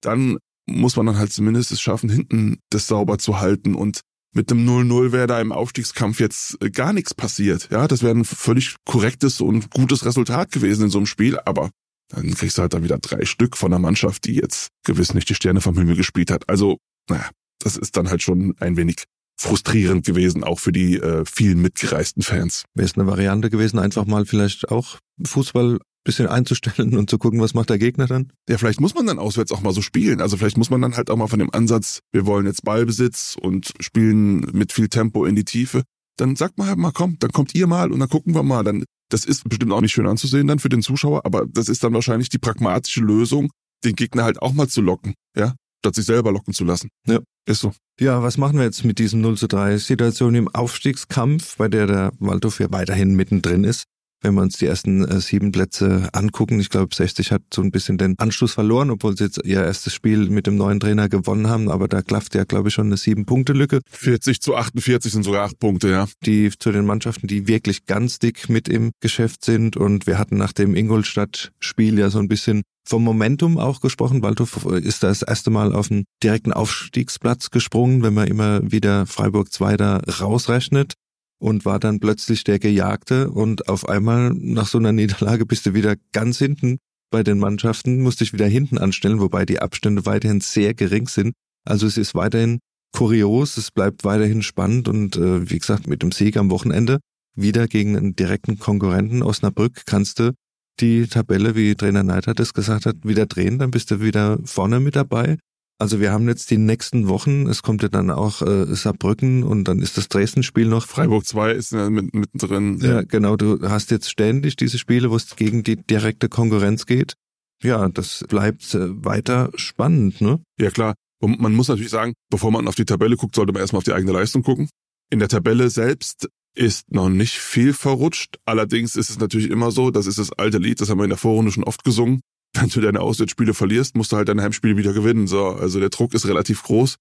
dann 0.00 0.38
muss 0.66 0.96
man 0.96 1.06
dann 1.06 1.18
halt 1.18 1.32
zumindest 1.32 1.72
es 1.72 1.80
schaffen, 1.80 2.08
hinten 2.08 2.60
das 2.70 2.86
sauber 2.86 3.18
zu 3.18 3.40
halten 3.40 3.74
und 3.74 4.00
mit 4.34 4.50
dem 4.50 4.66
0-0 4.68 5.12
wäre 5.12 5.26
da 5.26 5.40
im 5.40 5.52
Aufstiegskampf 5.52 6.20
jetzt 6.20 6.62
äh, 6.62 6.70
gar 6.70 6.92
nichts 6.92 7.14
passiert. 7.14 7.68
Ja, 7.70 7.88
das 7.88 8.02
wäre 8.02 8.14
ein 8.14 8.24
völlig 8.24 8.76
korrektes 8.84 9.40
und 9.40 9.70
gutes 9.70 10.04
Resultat 10.04 10.52
gewesen 10.52 10.84
in 10.84 10.90
so 10.90 10.98
einem 10.98 11.06
Spiel, 11.06 11.38
aber 11.38 11.70
dann 12.08 12.34
kriegst 12.34 12.58
du 12.58 12.62
halt 12.62 12.72
da 12.72 12.82
wieder 12.82 12.98
drei 12.98 13.24
Stück 13.24 13.56
von 13.56 13.72
einer 13.72 13.80
Mannschaft, 13.80 14.24
die 14.24 14.34
jetzt 14.34 14.68
gewiss 14.84 15.14
nicht 15.14 15.28
die 15.28 15.34
Sterne 15.34 15.60
vom 15.60 15.76
Himmel 15.76 15.96
gespielt 15.96 16.30
hat. 16.30 16.48
Also, 16.48 16.78
naja, 17.08 17.28
das 17.58 17.76
ist 17.76 17.96
dann 17.96 18.08
halt 18.08 18.22
schon 18.22 18.54
ein 18.60 18.76
wenig 18.76 19.04
frustrierend 19.40 20.04
gewesen, 20.04 20.42
auch 20.42 20.58
für 20.58 20.72
die 20.72 20.96
äh, 20.96 21.24
vielen 21.24 21.60
mitgereisten 21.60 22.22
Fans. 22.22 22.64
Wäre 22.74 22.86
es 22.86 22.94
eine 22.96 23.06
Variante 23.06 23.50
gewesen, 23.50 23.78
einfach 23.78 24.04
mal 24.04 24.26
vielleicht 24.26 24.70
auch 24.70 24.98
Fußball 25.24 25.78
bisschen 26.08 26.26
einzustellen 26.26 26.96
und 26.96 27.10
zu 27.10 27.18
gucken, 27.18 27.38
was 27.40 27.52
macht 27.52 27.68
der 27.68 27.78
Gegner 27.78 28.06
dann? 28.06 28.32
Ja, 28.48 28.56
vielleicht 28.56 28.80
muss 28.80 28.94
man 28.94 29.06
dann 29.06 29.18
auswärts 29.18 29.52
auch 29.52 29.60
mal 29.60 29.74
so 29.74 29.82
spielen. 29.82 30.22
Also 30.22 30.38
vielleicht 30.38 30.56
muss 30.56 30.70
man 30.70 30.80
dann 30.80 30.96
halt 30.96 31.10
auch 31.10 31.16
mal 31.16 31.26
von 31.26 31.38
dem 31.38 31.52
Ansatz, 31.52 32.00
wir 32.12 32.24
wollen 32.24 32.46
jetzt 32.46 32.64
Ballbesitz 32.64 33.36
und 33.38 33.74
spielen 33.78 34.40
mit 34.52 34.72
viel 34.72 34.88
Tempo 34.88 35.26
in 35.26 35.36
die 35.36 35.44
Tiefe. 35.44 35.82
Dann 36.16 36.34
sagt 36.34 36.56
man 36.56 36.66
halt 36.66 36.78
mal, 36.78 36.92
komm, 36.92 37.18
dann 37.18 37.30
kommt 37.30 37.54
ihr 37.54 37.66
mal 37.66 37.92
und 37.92 38.00
dann 38.00 38.08
gucken 38.08 38.34
wir 38.34 38.42
mal. 38.42 38.64
Dann, 38.64 38.84
das 39.10 39.26
ist 39.26 39.46
bestimmt 39.46 39.70
auch 39.72 39.82
nicht 39.82 39.92
schön 39.92 40.06
anzusehen 40.06 40.46
dann 40.46 40.58
für 40.58 40.70
den 40.70 40.80
Zuschauer, 40.80 41.26
aber 41.26 41.44
das 41.46 41.68
ist 41.68 41.84
dann 41.84 41.92
wahrscheinlich 41.92 42.30
die 42.30 42.38
pragmatische 42.38 43.02
Lösung, 43.02 43.50
den 43.84 43.94
Gegner 43.94 44.24
halt 44.24 44.40
auch 44.40 44.54
mal 44.54 44.66
zu 44.66 44.80
locken, 44.80 45.12
ja, 45.36 45.54
statt 45.84 45.94
sich 45.94 46.06
selber 46.06 46.32
locken 46.32 46.54
zu 46.54 46.64
lassen. 46.64 46.88
Ja. 47.06 47.20
Ist 47.46 47.60
so. 47.60 47.72
Ja, 48.00 48.22
was 48.22 48.36
machen 48.38 48.58
wir 48.58 48.64
jetzt 48.64 48.84
mit 48.84 48.98
diesem 48.98 49.20
0 49.20 49.36
zu 49.36 49.46
3 49.46 49.76
Situation 49.78 50.34
im 50.34 50.48
Aufstiegskampf, 50.48 51.56
bei 51.56 51.68
der 51.68 51.86
der 51.86 52.12
Waldhof 52.18 52.60
ja 52.60 52.70
weiterhin 52.70 53.14
mittendrin 53.14 53.64
ist? 53.64 53.84
Wenn 54.20 54.34
wir 54.34 54.42
uns 54.42 54.56
die 54.56 54.66
ersten 54.66 55.04
äh, 55.04 55.20
sieben 55.20 55.52
Plätze 55.52 56.08
angucken. 56.12 56.60
Ich 56.60 56.70
glaube, 56.70 56.94
60 56.94 57.32
hat 57.32 57.42
so 57.52 57.62
ein 57.62 57.70
bisschen 57.70 57.98
den 57.98 58.18
Anschluss 58.18 58.54
verloren, 58.54 58.90
obwohl 58.90 59.16
sie 59.16 59.24
jetzt 59.24 59.40
ihr 59.44 59.62
erstes 59.62 59.94
Spiel 59.94 60.28
mit 60.28 60.46
dem 60.46 60.56
neuen 60.56 60.80
Trainer 60.80 61.08
gewonnen 61.08 61.48
haben. 61.48 61.70
Aber 61.70 61.88
da 61.88 62.02
klafft 62.02 62.34
ja, 62.34 62.44
glaube 62.44 62.68
ich, 62.68 62.74
schon 62.74 62.86
eine 62.86 62.96
sieben-Punkte-Lücke. 62.96 63.80
40 63.90 64.40
zu 64.40 64.56
48 64.56 65.12
sind 65.12 65.24
sogar 65.24 65.44
acht 65.44 65.58
Punkte, 65.58 65.88
ja. 65.88 66.06
Die 66.24 66.50
zu 66.58 66.72
den 66.72 66.86
Mannschaften, 66.86 67.26
die 67.26 67.46
wirklich 67.46 67.86
ganz 67.86 68.18
dick 68.18 68.48
mit 68.48 68.68
im 68.68 68.90
Geschäft 69.00 69.44
sind. 69.44 69.76
Und 69.76 70.06
wir 70.06 70.18
hatten 70.18 70.36
nach 70.36 70.52
dem 70.52 70.74
Ingolstadt-Spiel 70.74 71.98
ja 71.98 72.10
so 72.10 72.18
ein 72.18 72.28
bisschen 72.28 72.62
vom 72.84 73.04
Momentum 73.04 73.58
auch 73.58 73.80
gesprochen. 73.80 74.22
Waldhof 74.22 74.64
ist 74.64 75.02
da 75.02 75.08
das 75.08 75.22
erste 75.22 75.50
Mal 75.50 75.74
auf 75.74 75.90
einen 75.90 76.04
direkten 76.22 76.52
Aufstiegsplatz 76.52 77.50
gesprungen, 77.50 78.02
wenn 78.02 78.14
man 78.14 78.26
immer 78.26 78.60
wieder 78.62 79.04
Freiburg 79.04 79.52
2 79.52 79.76
da 79.76 79.96
rausrechnet 79.98 80.94
und 81.38 81.64
war 81.64 81.78
dann 81.78 82.00
plötzlich 82.00 82.44
der 82.44 82.58
Gejagte 82.58 83.30
und 83.30 83.68
auf 83.68 83.88
einmal 83.88 84.32
nach 84.34 84.66
so 84.66 84.78
einer 84.78 84.92
Niederlage 84.92 85.46
bist 85.46 85.66
du 85.66 85.74
wieder 85.74 85.96
ganz 86.12 86.38
hinten 86.38 86.78
bei 87.10 87.22
den 87.22 87.38
Mannschaften, 87.38 88.02
musste 88.02 88.24
ich 88.24 88.32
wieder 88.32 88.46
hinten 88.46 88.78
anstellen, 88.78 89.20
wobei 89.20 89.46
die 89.46 89.60
Abstände 89.60 90.04
weiterhin 90.04 90.40
sehr 90.40 90.74
gering 90.74 91.08
sind. 91.08 91.32
Also 91.64 91.86
es 91.86 91.96
ist 91.96 92.14
weiterhin 92.14 92.58
kurios, 92.92 93.56
es 93.56 93.70
bleibt 93.70 94.04
weiterhin 94.04 94.42
spannend 94.42 94.88
und 94.88 95.16
äh, 95.16 95.50
wie 95.50 95.58
gesagt, 95.58 95.86
mit 95.86 96.02
dem 96.02 96.12
Sieg 96.12 96.36
am 96.36 96.50
Wochenende 96.50 96.98
wieder 97.34 97.68
gegen 97.68 97.96
einen 97.96 98.16
direkten 98.16 98.58
Konkurrenten 98.58 99.22
Osnabrück 99.22 99.82
kannst 99.86 100.18
du 100.18 100.32
die 100.80 101.06
Tabelle, 101.06 101.54
wie 101.54 101.74
Trainer 101.74 102.02
Neidhardt 102.02 102.40
es 102.40 102.54
gesagt 102.54 102.86
hat, 102.86 102.96
wieder 103.02 103.26
drehen, 103.26 103.58
dann 103.58 103.70
bist 103.70 103.90
du 103.90 104.00
wieder 104.00 104.38
vorne 104.44 104.80
mit 104.80 104.96
dabei 104.96 105.38
also 105.78 106.00
wir 106.00 106.10
haben 106.10 106.28
jetzt 106.28 106.50
die 106.50 106.58
nächsten 106.58 107.06
Wochen, 107.06 107.46
es 107.46 107.62
kommt 107.62 107.82
ja 107.82 107.88
dann 107.88 108.10
auch 108.10 108.42
äh, 108.42 108.66
Saarbrücken 108.74 109.44
und 109.44 109.64
dann 109.64 109.78
ist 109.78 109.96
das 109.96 110.08
Dresden-Spiel 110.08 110.66
noch. 110.66 110.86
Freiburg 110.86 111.24
2 111.24 111.52
ist 111.52 111.72
ja 111.72 111.88
mit, 111.88 112.12
mittendrin. 112.14 112.80
Ja, 112.80 113.02
genau, 113.02 113.36
du 113.36 113.60
hast 113.68 113.92
jetzt 113.92 114.10
ständig 114.10 114.56
diese 114.56 114.76
Spiele, 114.76 115.10
wo 115.10 115.16
es 115.16 115.36
gegen 115.36 115.62
die 115.62 115.76
direkte 115.76 116.28
Konkurrenz 116.28 116.84
geht. 116.84 117.14
Ja, 117.62 117.88
das 117.88 118.24
bleibt 118.28 118.74
äh, 118.74 119.04
weiter 119.04 119.50
spannend, 119.54 120.20
ne? 120.20 120.40
Ja, 120.58 120.70
klar. 120.70 120.94
Und 121.20 121.40
man 121.40 121.54
muss 121.54 121.68
natürlich 121.68 121.90
sagen, 121.90 122.14
bevor 122.28 122.50
man 122.50 122.66
auf 122.66 122.74
die 122.74 122.84
Tabelle 122.84 123.16
guckt, 123.16 123.36
sollte 123.36 123.52
man 123.52 123.60
erstmal 123.60 123.78
auf 123.78 123.84
die 123.84 123.92
eigene 123.92 124.12
Leistung 124.12 124.42
gucken. 124.42 124.68
In 125.10 125.20
der 125.20 125.28
Tabelle 125.28 125.70
selbst 125.70 126.28
ist 126.54 126.90
noch 126.90 127.08
nicht 127.08 127.34
viel 127.34 127.72
verrutscht. 127.72 128.38
Allerdings 128.44 128.96
ist 128.96 129.10
es 129.10 129.18
natürlich 129.18 129.50
immer 129.50 129.70
so, 129.70 129.90
das 129.90 130.06
ist 130.06 130.18
das 130.18 130.32
alte 130.32 130.58
Lied, 130.58 130.80
das 130.80 130.90
haben 130.90 130.98
wir 130.98 131.04
in 131.04 131.10
der 131.10 131.18
Vorrunde 131.18 131.52
schon 131.52 131.64
oft 131.64 131.84
gesungen 131.84 132.20
wenn 132.60 132.68
du 132.68 132.80
deine 132.80 133.00
Auswärtsspiele 133.00 133.54
verlierst, 133.54 133.96
musst 133.96 134.12
du 134.12 134.16
halt 134.16 134.28
deine 134.28 134.42
Heimspiele 134.42 134.76
wieder 134.76 134.92
gewinnen. 134.92 135.26
So, 135.26 135.46
also 135.46 135.80
der 135.80 135.90
Druck 135.90 136.14
ist 136.14 136.26
relativ 136.26 136.62
groß. 136.62 136.96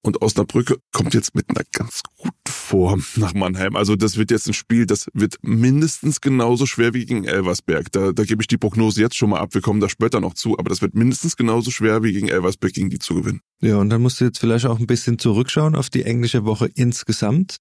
Und 0.00 0.22
Osnabrücke 0.22 0.76
kommt 0.92 1.12
jetzt 1.14 1.34
mit 1.34 1.50
einer 1.50 1.64
ganz 1.72 2.02
guten 2.16 2.32
Form 2.46 3.04
nach 3.16 3.34
Mannheim. 3.34 3.74
Also 3.74 3.96
das 3.96 4.16
wird 4.16 4.30
jetzt 4.30 4.46
ein 4.46 4.54
Spiel, 4.54 4.86
das 4.86 5.08
wird 5.12 5.36
mindestens 5.42 6.20
genauso 6.20 6.66
schwer 6.66 6.94
wie 6.94 7.04
gegen 7.04 7.24
Elversberg. 7.24 7.90
Da, 7.90 8.12
da 8.12 8.24
gebe 8.24 8.42
ich 8.42 8.46
die 8.46 8.58
Prognose 8.58 9.00
jetzt 9.00 9.16
schon 9.16 9.30
mal 9.30 9.40
ab. 9.40 9.54
Wir 9.54 9.60
kommen 9.60 9.80
da 9.80 9.88
später 9.88 10.20
noch 10.20 10.34
zu. 10.34 10.56
Aber 10.58 10.68
das 10.68 10.82
wird 10.82 10.94
mindestens 10.94 11.36
genauso 11.36 11.72
schwer 11.72 12.02
wie 12.04 12.12
gegen 12.12 12.28
Elversberg, 12.28 12.72
gegen 12.72 12.90
die 12.90 13.00
zu 13.00 13.14
gewinnen. 13.14 13.40
Ja, 13.60 13.76
und 13.78 13.90
dann 13.90 14.00
musst 14.00 14.20
du 14.20 14.24
jetzt 14.24 14.38
vielleicht 14.38 14.66
auch 14.66 14.78
ein 14.78 14.86
bisschen 14.86 15.18
zurückschauen 15.18 15.74
auf 15.74 15.90
die 15.90 16.04
englische 16.04 16.44
Woche 16.44 16.70
insgesamt. 16.74 17.56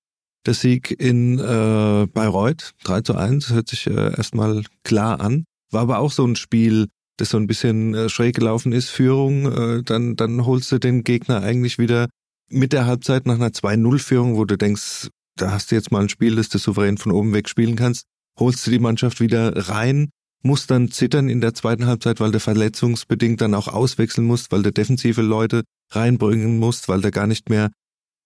Der 0.46 0.54
Sieg 0.54 0.92
in 0.92 1.40
äh, 1.40 2.08
Bayreuth, 2.14 2.74
3 2.84 3.02
zu 3.02 3.16
1, 3.16 3.50
hört 3.50 3.68
sich 3.68 3.88
äh, 3.88 4.16
erstmal 4.16 4.64
klar 4.84 5.20
an. 5.20 5.46
War 5.72 5.82
aber 5.82 5.98
auch 5.98 6.12
so 6.12 6.24
ein 6.26 6.36
Spiel, 6.36 6.88
das 7.18 7.30
so 7.30 7.38
ein 7.38 7.48
bisschen 7.48 7.94
äh, 7.94 8.10
schräg 8.10 8.36
gelaufen 8.36 8.72
ist, 8.72 8.90
Führung, 8.90 9.52
äh, 9.52 9.84
dann, 9.84 10.16
dann 10.16 10.46
holst 10.46 10.72
du 10.72 10.80
den 10.80 11.04
Gegner 11.04 11.42
eigentlich 11.42 11.78
wieder 11.78 12.08
mit 12.50 12.74
der 12.74 12.86
Halbzeit 12.86 13.26
nach 13.26 13.36
einer 13.36 13.50
2-0-Führung, 13.50 14.38
wo 14.38 14.46
du 14.46 14.58
denkst, 14.58 15.10
da 15.36 15.52
hast 15.52 15.72
du 15.72 15.76
jetzt 15.76 15.92
mal 15.92 16.02
ein 16.02 16.10
Spiel, 16.10 16.36
das 16.36 16.50
du 16.50 16.58
souverän 16.58 16.98
von 16.98 17.12
oben 17.12 17.34
weg 17.34 17.50
spielen 17.50 17.76
kannst, 17.76 18.06
holst 18.40 18.66
du 18.66 18.72
die 18.72 18.80
Mannschaft 18.80 19.20
wieder 19.20 19.70
rein, 19.70 20.10
musst 20.44 20.72
dann 20.72 20.92
zittern 20.92 21.30
in 21.30 21.42
der 21.42 21.54
zweiten 21.54 21.88
Halbzeit, 21.88 22.20
weil 22.20 22.32
du 22.32 22.40
verletzungsbedingt 22.40 23.42
dann 23.42 23.54
auch 23.54 23.68
auswechseln 23.68 24.26
musst, 24.26 24.52
weil 24.52 24.64
du 24.64 24.72
defensive 24.72 25.22
Leute 25.22 25.64
reinbringen 25.92 26.58
musst, 26.58 26.88
weil 26.88 27.02
du 27.02 27.12
gar 27.12 27.28
nicht 27.28 27.50
mehr 27.50 27.72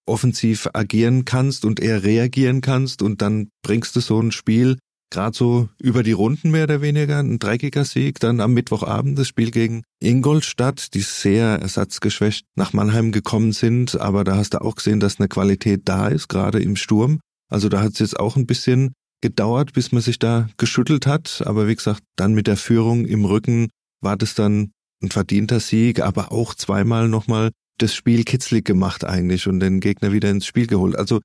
offensiv 0.05 0.67
agieren 0.73 1.25
kannst 1.25 1.63
und 1.63 1.79
eher 1.79 2.03
reagieren 2.03 2.61
kannst 2.61 3.01
und 3.01 3.21
dann 3.21 3.49
bringst 3.63 3.95
du 3.95 3.99
so 3.99 4.19
ein 4.19 4.31
Spiel 4.31 4.77
gerade 5.11 5.37
so 5.37 5.69
über 5.77 6.01
die 6.01 6.13
Runden 6.13 6.49
mehr 6.49 6.63
oder 6.63 6.81
weniger, 6.81 7.19
ein 7.19 7.37
dreckiger 7.37 7.85
Sieg, 7.85 8.19
dann 8.19 8.39
am 8.39 8.53
Mittwochabend 8.53 9.19
das 9.19 9.27
Spiel 9.27 9.51
gegen 9.51 9.83
Ingolstadt, 10.01 10.93
die 10.93 11.01
sehr 11.01 11.59
ersatzgeschwächt 11.61 12.45
nach 12.55 12.73
Mannheim 12.73 13.11
gekommen 13.11 13.51
sind, 13.51 13.99
aber 13.99 14.23
da 14.23 14.37
hast 14.37 14.55
du 14.55 14.61
auch 14.61 14.75
gesehen, 14.75 14.99
dass 14.99 15.19
eine 15.19 15.27
Qualität 15.27 15.81
da 15.85 16.07
ist, 16.07 16.29
gerade 16.29 16.59
im 16.59 16.75
Sturm. 16.75 17.19
Also 17.49 17.69
da 17.69 17.81
hat 17.81 17.93
es 17.93 17.99
jetzt 17.99 18.19
auch 18.19 18.37
ein 18.37 18.47
bisschen 18.47 18.93
gedauert, 19.21 19.73
bis 19.73 19.91
man 19.91 20.01
sich 20.01 20.17
da 20.17 20.49
geschüttelt 20.57 21.05
hat, 21.05 21.43
aber 21.45 21.67
wie 21.67 21.75
gesagt, 21.75 22.01
dann 22.15 22.33
mit 22.33 22.47
der 22.47 22.57
Führung 22.57 23.05
im 23.05 23.25
Rücken 23.25 23.67
war 24.01 24.17
das 24.17 24.33
dann 24.33 24.71
ein 25.03 25.11
verdienter 25.11 25.59
Sieg, 25.59 26.01
aber 26.01 26.31
auch 26.31 26.55
zweimal 26.55 27.07
nochmal 27.07 27.51
das 27.77 27.93
Spiel 27.93 28.23
kitzlig 28.23 28.65
gemacht 28.65 29.03
eigentlich 29.03 29.47
und 29.47 29.59
den 29.59 29.79
Gegner 29.79 30.11
wieder 30.11 30.29
ins 30.29 30.45
Spiel 30.45 30.67
geholt. 30.67 30.95
Also 30.95 31.19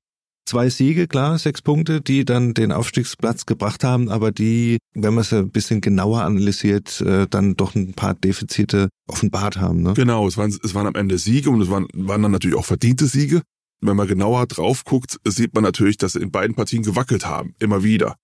zwei 0.47 0.69
Siege, 0.69 1.07
klar, 1.07 1.37
sechs 1.37 1.61
Punkte, 1.61 2.01
die 2.01 2.25
dann 2.25 2.53
den 2.53 2.71
Aufstiegsplatz 2.71 3.45
gebracht 3.45 3.83
haben, 3.83 4.09
aber 4.09 4.31
die, 4.31 4.77
wenn 4.93 5.13
man 5.13 5.21
es 5.21 5.33
ein 5.33 5.51
bisschen 5.51 5.81
genauer 5.81 6.23
analysiert, 6.23 7.01
äh, 7.01 7.27
dann 7.29 7.55
doch 7.55 7.75
ein 7.75 7.93
paar 7.93 8.15
Defizite 8.15 8.89
offenbart 9.07 9.57
haben. 9.57 9.83
Ne? 9.83 9.93
Genau, 9.93 10.27
es 10.27 10.37
waren, 10.37 10.57
es 10.63 10.73
waren 10.73 10.87
am 10.87 10.95
Ende 10.95 11.17
Siege 11.17 11.49
und 11.49 11.61
es 11.61 11.69
waren, 11.69 11.87
waren 11.93 12.21
dann 12.21 12.31
natürlich 12.31 12.57
auch 12.57 12.65
verdiente 12.65 13.05
Siege. 13.05 13.41
Wenn 13.79 13.95
man 13.95 14.07
genauer 14.07 14.47
drauf 14.47 14.83
guckt, 14.85 15.19
sieht 15.23 15.53
man 15.53 15.63
natürlich, 15.63 15.97
dass 15.97 16.13
sie 16.13 16.19
in 16.19 16.31
beiden 16.31 16.55
Partien 16.55 16.81
gewackelt 16.81 17.27
haben, 17.27 17.53
immer 17.59 17.83
wieder. 17.83 18.15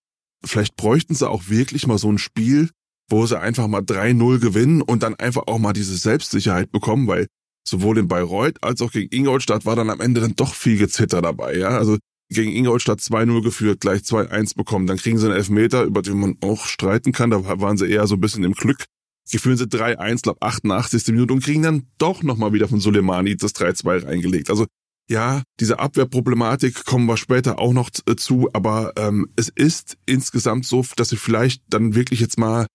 Vielleicht 0.44 0.76
bräuchten 0.76 1.14
sie 1.14 1.30
auch 1.30 1.50
wirklich 1.50 1.86
mal 1.86 2.00
so 2.00 2.12
ein 2.12 2.18
Spiel, 2.18 2.70
wo 3.10 3.26
sie 3.28 3.40
einfach 3.40 3.68
mal 3.68 3.82
3-0 3.82 4.40
gewinnen 4.40 4.82
und 4.82 5.04
dann 5.04 5.16
einfach 5.16 5.44
auch 5.48 5.60
mal 5.60 5.74
diese 5.74 5.96
Selbstsicherheit 5.96 6.72
bekommen, 6.72 7.08
weil 7.08 7.28
sowohl 7.68 7.98
in 7.98 8.08
Bayreuth 8.08 8.62
als 8.62 8.82
auch 8.82 8.92
gegen 8.92 9.16
Ingolstadt 9.16 9.66
war 9.66 9.76
dann 9.76 9.90
am 9.90 10.02
Ende 10.02 10.22
dann 10.22 10.36
doch 10.36 10.54
viel 10.54 10.78
Gezitter 10.78 11.22
dabei, 11.22 11.56
ja. 11.56 11.70
Also 11.70 11.98
gegen 12.34 12.52
Ingolstadt 12.52 13.00
2-0 13.00 13.42
geführt, 13.42 13.82
gleich 13.82 14.02
2-1 14.02 14.56
bekommen. 14.56 14.88
Dann 14.88 14.98
kriegen 14.98 15.18
sie 15.18 15.28
einen 15.28 15.36
Elfmeter, 15.36 15.84
über 15.84 16.02
den 16.02 16.20
man 16.20 16.38
auch 16.42 16.66
streiten 16.66 17.12
kann. 17.12 17.30
Da 17.30 17.62
waren 17.62 17.78
sie 17.78 17.88
eher 17.88 18.08
so 18.08 18.16
ein 18.16 18.22
bisschen 18.22 18.44
im 18.44 18.54
Glück. 18.54 18.86
Gefühlen 19.32 19.58
sie 19.58 19.66
3-1, 19.66 20.24
glaube 20.24 20.42
88. 20.42 21.08
Minute 21.08 21.34
und 21.34 21.44
kriegen 21.44 21.64
dann 21.64 21.88
doch 21.98 22.24
nochmal 22.24 22.54
wieder 22.54 22.68
von 22.68 22.80
Soleimani 22.80 23.38
das 23.38 23.56
3-2 23.56 24.06
reingelegt. 24.06 24.50
Also 24.50 24.66
ja, 25.10 25.44
diese 25.60 25.80
Abwehrproblematik 25.80 26.86
kommen 26.86 27.06
wir 27.08 27.18
später 27.18 27.60
auch 27.60 27.74
noch 27.74 27.90
äh, 28.08 28.16
zu, 28.16 28.50
aber 28.54 28.94
ähm, 28.96 29.30
es 29.36 29.50
ist 29.50 29.98
insgesamt 30.06 30.66
so, 30.66 30.86
dass 30.96 31.10
sie 31.10 31.18
vielleicht 31.18 31.62
dann 31.70 31.94
wirklich 31.94 32.20
jetzt 32.20 32.38
mal 32.38 32.68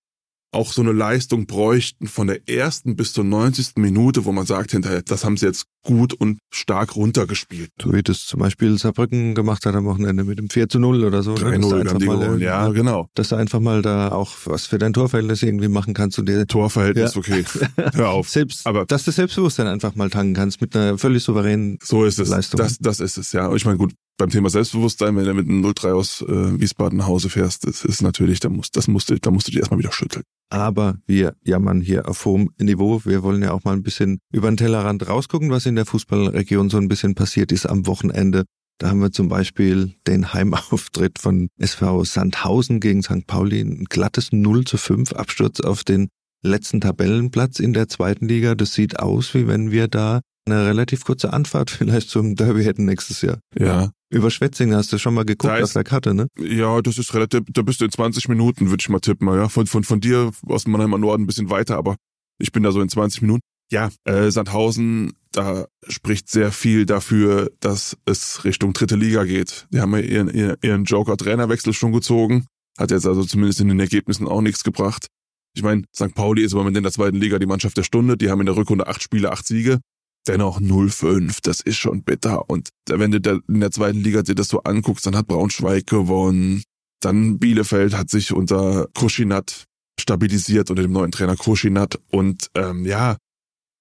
auch 0.50 0.72
so 0.72 0.82
eine 0.82 0.92
Leistung 0.92 1.46
bräuchten 1.46 2.06
von 2.06 2.26
der 2.26 2.48
ersten 2.48 2.96
bis 2.96 3.12
zur 3.12 3.24
90. 3.24 3.72
Minute, 3.76 4.24
wo 4.24 4.32
man 4.32 4.46
sagt 4.46 4.70
hinterher, 4.70 5.02
das 5.02 5.24
haben 5.24 5.36
sie 5.36 5.46
jetzt 5.46 5.66
gut 5.82 6.14
und 6.14 6.38
stark 6.50 6.96
runtergespielt. 6.96 7.70
So 7.82 7.92
wie 7.92 8.02
das 8.02 8.26
zum 8.26 8.40
Beispiel 8.40 8.78
Saarbrücken 8.78 9.34
gemacht 9.34 9.66
hat 9.66 9.74
am 9.74 9.84
Wochenende 9.84 10.24
mit 10.24 10.38
dem 10.38 10.48
4 10.48 10.68
zu 10.68 10.78
0 10.78 11.04
oder 11.04 11.22
so. 11.22 11.34
3-0 11.34 11.84
ne? 11.84 11.90
haben 11.90 11.98
die 11.98 12.06
mal, 12.06 12.18
gewonnen, 12.18 12.40
ja, 12.40 12.68
genau. 12.68 13.08
Dass 13.14 13.28
du 13.28 13.36
einfach 13.36 13.60
mal 13.60 13.82
da 13.82 14.10
auch 14.12 14.32
was 14.44 14.66
für 14.66 14.78
dein 14.78 14.92
Torverhältnis 14.92 15.42
irgendwie 15.42 15.68
machen 15.68 15.94
kannst 15.94 16.18
und 16.18 16.28
dir 16.28 16.46
Torverhältnis, 16.46 17.14
ja. 17.14 17.18
okay. 17.20 17.44
Hör 17.94 18.10
auf. 18.10 18.28
Selbst, 18.28 18.66
Aber 18.66 18.86
dass 18.86 19.04
du 19.04 19.12
Selbstbewusstsein 19.12 19.66
einfach 19.66 19.94
mal 19.94 20.10
tanken 20.10 20.34
kannst 20.34 20.60
mit 20.60 20.74
einer 20.74 20.98
völlig 20.98 21.22
souveränen 21.22 21.78
so 21.82 22.04
ist 22.04 22.18
es. 22.18 22.28
Leistung. 22.28 22.58
Das, 22.58 22.78
das 22.78 23.00
ist 23.00 23.18
es, 23.18 23.32
ja. 23.32 23.52
Ich 23.54 23.64
meine, 23.64 23.78
gut, 23.78 23.92
beim 24.18 24.30
Thema 24.30 24.50
Selbstbewusstsein, 24.50 25.16
wenn 25.16 25.24
du 25.24 25.34
mit 25.34 25.48
einem 25.48 25.64
0-3 25.64 25.92
aus 25.92 26.22
äh, 26.22 26.60
Wiesbaden 26.60 26.98
nach 26.98 27.06
Hause 27.06 27.30
fährst, 27.30 27.66
das 27.66 27.84
ist 27.84 28.02
natürlich, 28.02 28.40
da 28.40 28.48
musst, 28.48 28.76
das 28.76 28.88
musst 28.88 29.08
du, 29.10 29.18
da 29.18 29.30
musst 29.30 29.46
du 29.46 29.52
dich 29.52 29.60
erstmal 29.60 29.78
wieder 29.78 29.92
schütteln. 29.92 30.24
Aber 30.50 30.98
wir 31.06 31.36
jammern 31.44 31.80
hier 31.80 32.08
auf 32.08 32.24
hohem 32.24 32.50
Niveau. 32.58 33.02
Wir 33.04 33.22
wollen 33.22 33.42
ja 33.42 33.52
auch 33.52 33.64
mal 33.64 33.74
ein 33.74 33.82
bisschen 33.82 34.18
über 34.32 34.50
den 34.50 34.56
Tellerrand 34.56 35.08
rausgucken, 35.08 35.50
was 35.50 35.66
in 35.66 35.76
der 35.76 35.86
Fußballregion 35.86 36.68
so 36.68 36.78
ein 36.78 36.88
bisschen 36.88 37.14
passiert 37.14 37.52
ist 37.52 37.66
am 37.66 37.86
Wochenende. 37.86 38.44
Da 38.78 38.90
haben 38.90 39.00
wir 39.00 39.12
zum 39.12 39.28
Beispiel 39.28 39.94
den 40.06 40.32
Heimauftritt 40.32 41.18
von 41.18 41.48
SV 41.58 42.04
Sandhausen 42.04 42.80
gegen 42.80 43.02
St. 43.02 43.26
Pauli. 43.26 43.60
Ein 43.60 43.84
glattes 43.84 44.30
0 44.32 44.64
zu 44.64 44.78
5 44.78 45.12
Absturz 45.12 45.60
auf 45.60 45.84
den 45.84 46.08
letzten 46.42 46.80
Tabellenplatz 46.80 47.58
in 47.58 47.72
der 47.72 47.88
zweiten 47.88 48.26
Liga. 48.26 48.54
Das 48.54 48.72
sieht 48.72 49.00
aus, 49.00 49.34
wie 49.34 49.48
wenn 49.48 49.70
wir 49.70 49.88
da 49.88 50.20
eine 50.46 50.66
relativ 50.66 51.04
kurze 51.04 51.32
Anfahrt 51.32 51.70
vielleicht 51.70 52.10
zum 52.10 52.36
Derby 52.36 52.64
hätten 52.64 52.84
nächstes 52.84 53.20
Jahr. 53.22 53.38
Ja. 53.58 53.90
Über 54.10 54.30
Schwetzingen 54.30 54.74
hast 54.76 54.92
du 54.92 54.98
schon 54.98 55.14
mal 55.14 55.24
geguckt 55.24 55.50
Da 55.52 55.56
ist- 55.58 55.64
auf 55.64 55.72
der 55.74 55.84
Karte, 55.84 56.14
ne? 56.14 56.28
Ja, 56.38 56.80
das 56.80 56.96
ist 56.98 57.12
relativ, 57.14 57.42
da 57.52 57.62
bist 57.62 57.80
du 57.80 57.84
in 57.84 57.90
20 57.92 58.28
Minuten, 58.28 58.70
würde 58.70 58.80
ich 58.80 58.88
mal 58.88 59.00
tippen. 59.00 59.28
Ja, 59.28 59.48
von, 59.48 59.66
von, 59.66 59.84
von 59.84 60.00
dir 60.00 60.30
aus 60.46 60.64
dem 60.64 60.72
Mannheimer 60.72 60.98
Norden 60.98 61.24
ein 61.24 61.26
bisschen 61.26 61.50
weiter, 61.50 61.76
aber 61.76 61.96
ich 62.38 62.52
bin 62.52 62.62
da 62.62 62.72
so 62.72 62.80
in 62.80 62.88
20 62.88 63.22
Minuten. 63.22 63.40
Ja, 63.70 63.90
äh, 64.04 64.30
Sandhausen, 64.30 65.12
da 65.32 65.66
spricht 65.86 66.30
sehr 66.30 66.52
viel 66.52 66.86
dafür, 66.86 67.50
dass 67.60 67.98
es 68.06 68.44
Richtung 68.44 68.72
dritte 68.72 68.96
Liga 68.96 69.24
geht. 69.24 69.66
Die 69.70 69.80
haben 69.80 69.92
ja 69.92 69.98
ihren, 70.00 70.30
ihren, 70.34 70.56
ihren 70.62 70.84
Joker-Trainerwechsel 70.84 71.74
schon 71.74 71.92
gezogen. 71.92 72.46
Hat 72.78 72.90
jetzt 72.92 73.04
also 73.06 73.24
zumindest 73.24 73.60
in 73.60 73.68
den 73.68 73.78
Ergebnissen 73.80 74.26
auch 74.26 74.40
nichts 74.40 74.64
gebracht. 74.64 75.08
Ich 75.54 75.62
meine, 75.62 75.82
St. 75.94 76.14
Pauli 76.14 76.44
ist 76.44 76.52
im 76.52 76.58
Moment 76.58 76.76
in 76.78 76.82
der 76.82 76.92
zweiten 76.92 77.16
Liga 77.18 77.38
die 77.38 77.46
Mannschaft 77.46 77.76
der 77.76 77.82
Stunde. 77.82 78.16
Die 78.16 78.30
haben 78.30 78.40
in 78.40 78.46
der 78.46 78.56
Rückrunde 78.56 78.86
acht 78.86 79.02
Spiele, 79.02 79.32
acht 79.32 79.46
Siege. 79.46 79.80
Dennoch 80.28 80.60
0-5, 80.60 81.38
das 81.42 81.60
ist 81.60 81.76
schon 81.78 82.02
bitter. 82.02 82.50
Und 82.50 82.68
wenn 82.86 83.10
du 83.10 83.42
in 83.48 83.60
der 83.60 83.70
zweiten 83.70 83.98
Liga 83.98 84.22
dir 84.22 84.34
das 84.34 84.48
so 84.48 84.62
anguckst, 84.62 85.06
dann 85.06 85.16
hat 85.16 85.26
Braunschweig 85.26 85.86
gewonnen. 85.86 86.62
Dann 87.00 87.38
Bielefeld 87.38 87.96
hat 87.96 88.10
sich 88.10 88.32
unter 88.32 88.88
Kruschinat 88.94 89.64
stabilisiert, 89.98 90.68
unter 90.68 90.82
dem 90.82 90.92
neuen 90.92 91.12
Trainer 91.12 91.36
Kruschinat. 91.36 91.98
Und 92.10 92.50
ähm, 92.54 92.84
ja, 92.84 93.16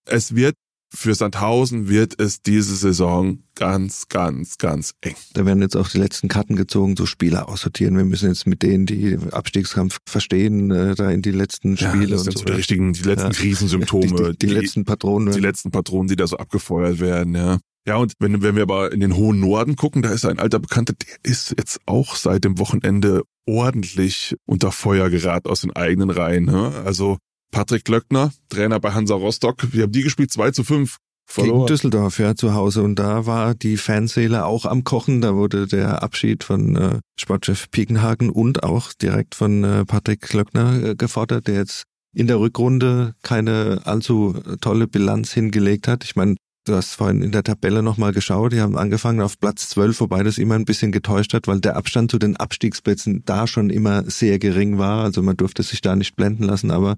es 0.06 0.36
wird 0.36 0.56
für 0.94 1.14
Sandhausen 1.16 1.90
wird 1.90 2.20
es 2.20 2.42
diese 2.42 2.76
Saison 2.76 3.40
ganz, 3.56 4.08
ganz, 4.08 4.58
ganz 4.58 4.94
eng. 5.02 5.16
Da 5.34 5.46
werden 5.46 5.62
jetzt 5.62 5.76
auch 5.76 5.90
die 5.90 5.98
letzten 5.98 6.28
Karten 6.28 6.56
gezogen, 6.56 6.96
so 6.96 7.06
Spieler 7.06 7.50
aussortieren. 7.50 7.98
Wir 7.98 8.06
müssen 8.06 8.30
jetzt 8.30 8.48
mit 8.48 8.62
denen, 8.64 8.86
die 8.86 9.18
Abstiegskampf 9.32 9.98
verstehen, 10.08 10.72
äh, 10.72 10.96
da 10.96 11.10
in 11.12 11.22
die 11.22 11.32
letzten 11.32 11.76
Spiele 11.78 12.08
das 12.08 12.22
und 12.22 12.26
sind 12.26 12.34
so. 12.34 12.40
so 12.40 12.46
die 12.46 12.54
richtigen, 12.54 12.94
die 12.94 13.04
letzten 13.04 13.32
Ja. 13.32 13.34
Krisensymptome, 13.34 14.32
die, 14.34 14.38
die, 14.38 14.48
die 14.48 14.54
letzten 14.54 14.86
Patronen. 14.86 15.34
die 15.34 15.40
letzten 15.40 15.72
Patronen, 15.72 16.08
die 16.08 16.16
da 16.16 16.28
so 16.28 16.38
abgefeuert 16.38 17.00
werden, 17.00 17.36
ja. 17.36 17.60
Ja, 17.88 17.96
und 17.96 18.14
wenn, 18.20 18.42
wenn 18.42 18.56
wir 18.56 18.64
aber 18.64 18.92
in 18.92 19.00
den 19.00 19.16
hohen 19.16 19.40
Norden 19.40 19.78
gucken, 19.78 20.02
da 20.02 20.10
ist 20.10 20.26
ein 20.26 20.40
alter 20.40 20.60
Bekannter, 20.60 20.94
der 20.94 21.16
ist 21.32 21.56
jetzt 21.58 21.80
auch 21.86 22.16
seit 22.18 22.44
dem 22.44 22.60
Wochenende 22.60 23.24
ordentlich 23.46 24.36
unter 24.46 24.74
Feuer 24.74 25.10
geraten 25.10 25.48
aus 25.50 25.62
den 25.62 25.74
eigenen 25.74 26.10
Reihen. 26.10 26.44
Ne? 26.46 26.74
Also 26.86 27.18
Patrick 27.52 27.86
Glöckner, 27.86 28.32
Trainer 28.50 28.80
bei 28.80 28.92
Hansa 28.92 29.16
Rostock, 29.16 29.74
wir 29.74 29.84
haben 29.84 29.92
die 29.92 30.04
gespielt 30.04 30.32
2 30.32 30.52
zu 30.52 30.64
5. 30.64 30.98
gegen 31.28 31.48
Verloren. 31.48 31.68
Düsseldorf, 31.68 32.20
ja, 32.20 32.36
zu 32.36 32.54
Hause. 32.54 32.84
Und 32.84 32.96
da 32.96 33.26
war 33.26 33.54
die 33.54 33.78
Fanseele 33.78 34.46
auch 34.46 34.66
am 34.66 34.84
Kochen. 34.84 35.22
Da 35.22 35.36
wurde 35.36 35.68
der 35.68 36.02
Abschied 36.02 36.44
von 36.44 36.76
äh, 36.76 37.00
Sportchef 37.20 37.70
Piekenhagen 37.70 38.30
und 38.30 38.64
auch 38.64 38.94
direkt 38.94 39.36
von 39.36 39.64
äh, 39.64 39.86
Patrick 39.86 40.22
Klöckner 40.22 40.84
äh, 40.84 40.96
gefordert, 40.96 41.48
der 41.48 41.56
jetzt 41.56 41.84
in 42.16 42.28
der 42.28 42.40
Rückrunde 42.40 43.14
keine 43.24 43.82
allzu 43.84 44.34
tolle 44.62 44.88
Bilanz 44.88 45.34
hingelegt 45.34 45.88
hat. 45.88 46.04
Ich 46.04 46.16
meine, 46.16 46.36
du 46.66 46.76
hast 46.76 46.96
vorhin 46.96 47.22
in 47.22 47.32
der 47.32 47.44
Tabelle 47.44 47.84
nochmal 47.84 48.14
geschaut. 48.14 48.54
Die 48.54 48.62
haben 48.62 48.78
angefangen 48.78 49.22
auf 49.22 49.40
Platz 49.40 49.70
12, 49.70 50.02
wobei 50.02 50.24
das 50.24 50.38
immer 50.38 50.56
ein 50.56 50.66
bisschen 50.66 50.92
getäuscht 50.92 51.34
hat, 51.34 51.48
weil 51.48 51.60
der 51.60 51.76
Abstand 51.76 52.12
zu 52.12 52.18
den 52.18 52.38
Abstiegsplätzen 52.38 53.24
da 53.26 53.48
schon 53.48 53.70
immer 53.70 54.10
sehr 54.10 54.40
gering 54.40 54.78
war. 54.78 55.04
Also 55.04 55.22
man 55.22 55.38
durfte 55.38 55.64
sich 55.64 55.82
da 55.82 55.96
nicht 55.96 56.16
blenden 56.16 56.44
lassen, 56.44 56.72
aber 56.72 56.96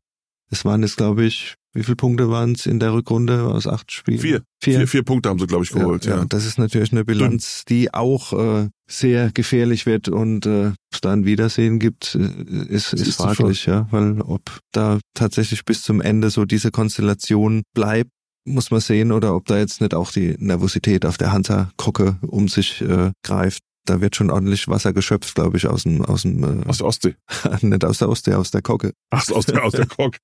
es 0.49 0.65
waren 0.65 0.81
jetzt, 0.81 0.97
glaube 0.97 1.25
ich, 1.25 1.55
wie 1.73 1.83
viele 1.83 1.95
Punkte 1.95 2.29
waren 2.29 2.53
es 2.53 2.65
in 2.65 2.79
der 2.79 2.93
Rückrunde 2.93 3.43
aus 3.43 3.67
acht 3.67 3.91
Spielen? 3.91 4.19
Vier. 4.19 4.41
Vier. 4.61 4.79
Vier, 4.79 4.87
vier 4.87 5.03
Punkte 5.03 5.29
haben 5.29 5.39
sie, 5.39 5.45
glaube 5.45 5.63
ich, 5.63 5.69
geholt. 5.69 6.05
Ja, 6.05 6.17
ja, 6.17 6.25
das 6.25 6.45
ist 6.45 6.57
natürlich 6.57 6.91
eine 6.91 7.05
Bilanz, 7.05 7.63
die 7.65 7.93
auch 7.93 8.33
äh, 8.33 8.69
sehr 8.89 9.31
gefährlich 9.31 9.85
wird 9.85 10.09
und 10.09 10.45
äh, 10.47 10.67
ob 10.69 10.75
es 10.91 11.01
da 11.01 11.13
ein 11.13 11.25
Wiedersehen 11.25 11.77
gibt, 11.79 12.15
äh, 12.15 12.19
ist, 12.67 12.93
ist, 12.93 13.07
ist 13.07 13.15
fraglich, 13.17 13.67
ja, 13.67 13.87
weil 13.91 14.21
ob 14.21 14.59
da 14.71 14.99
tatsächlich 15.13 15.63
bis 15.63 15.83
zum 15.83 16.01
Ende 16.01 16.31
so 16.31 16.45
diese 16.45 16.71
Konstellation 16.71 17.61
bleibt, 17.75 18.09
muss 18.45 18.71
man 18.71 18.79
sehen, 18.79 19.11
oder 19.11 19.35
ob 19.35 19.45
da 19.45 19.57
jetzt 19.59 19.79
nicht 19.79 19.93
auch 19.93 20.11
die 20.11 20.35
Nervosität 20.39 21.05
auf 21.05 21.17
der 21.17 21.31
Hansa-Kocke 21.31 22.17
um 22.21 22.47
sich 22.47 22.81
äh, 22.81 23.11
greift. 23.23 23.61
Da 23.89 24.01
wird 24.01 24.15
schon 24.15 24.29
ordentlich 24.29 24.67
Wasser 24.67 24.93
geschöpft, 24.93 25.33
glaube 25.33 25.57
ich, 25.57 25.65
aus 25.65 25.81
dem, 25.81 26.05
aus 26.05 26.21
dem 26.21 26.43
äh, 26.43 26.65
aus 26.67 26.77
der 26.77 26.85
Ostsee. 26.85 27.15
nicht 27.61 27.83
aus 27.83 27.97
der 27.97 28.07
Ostsee, 28.07 28.35
aus 28.35 28.51
der 28.51 28.61
Kocke. 28.61 28.93
Ach, 29.09 29.27
aus 29.31 29.47
der, 29.47 29.63
aus 29.63 29.71
der 29.71 29.85
Kocke. 29.87 30.19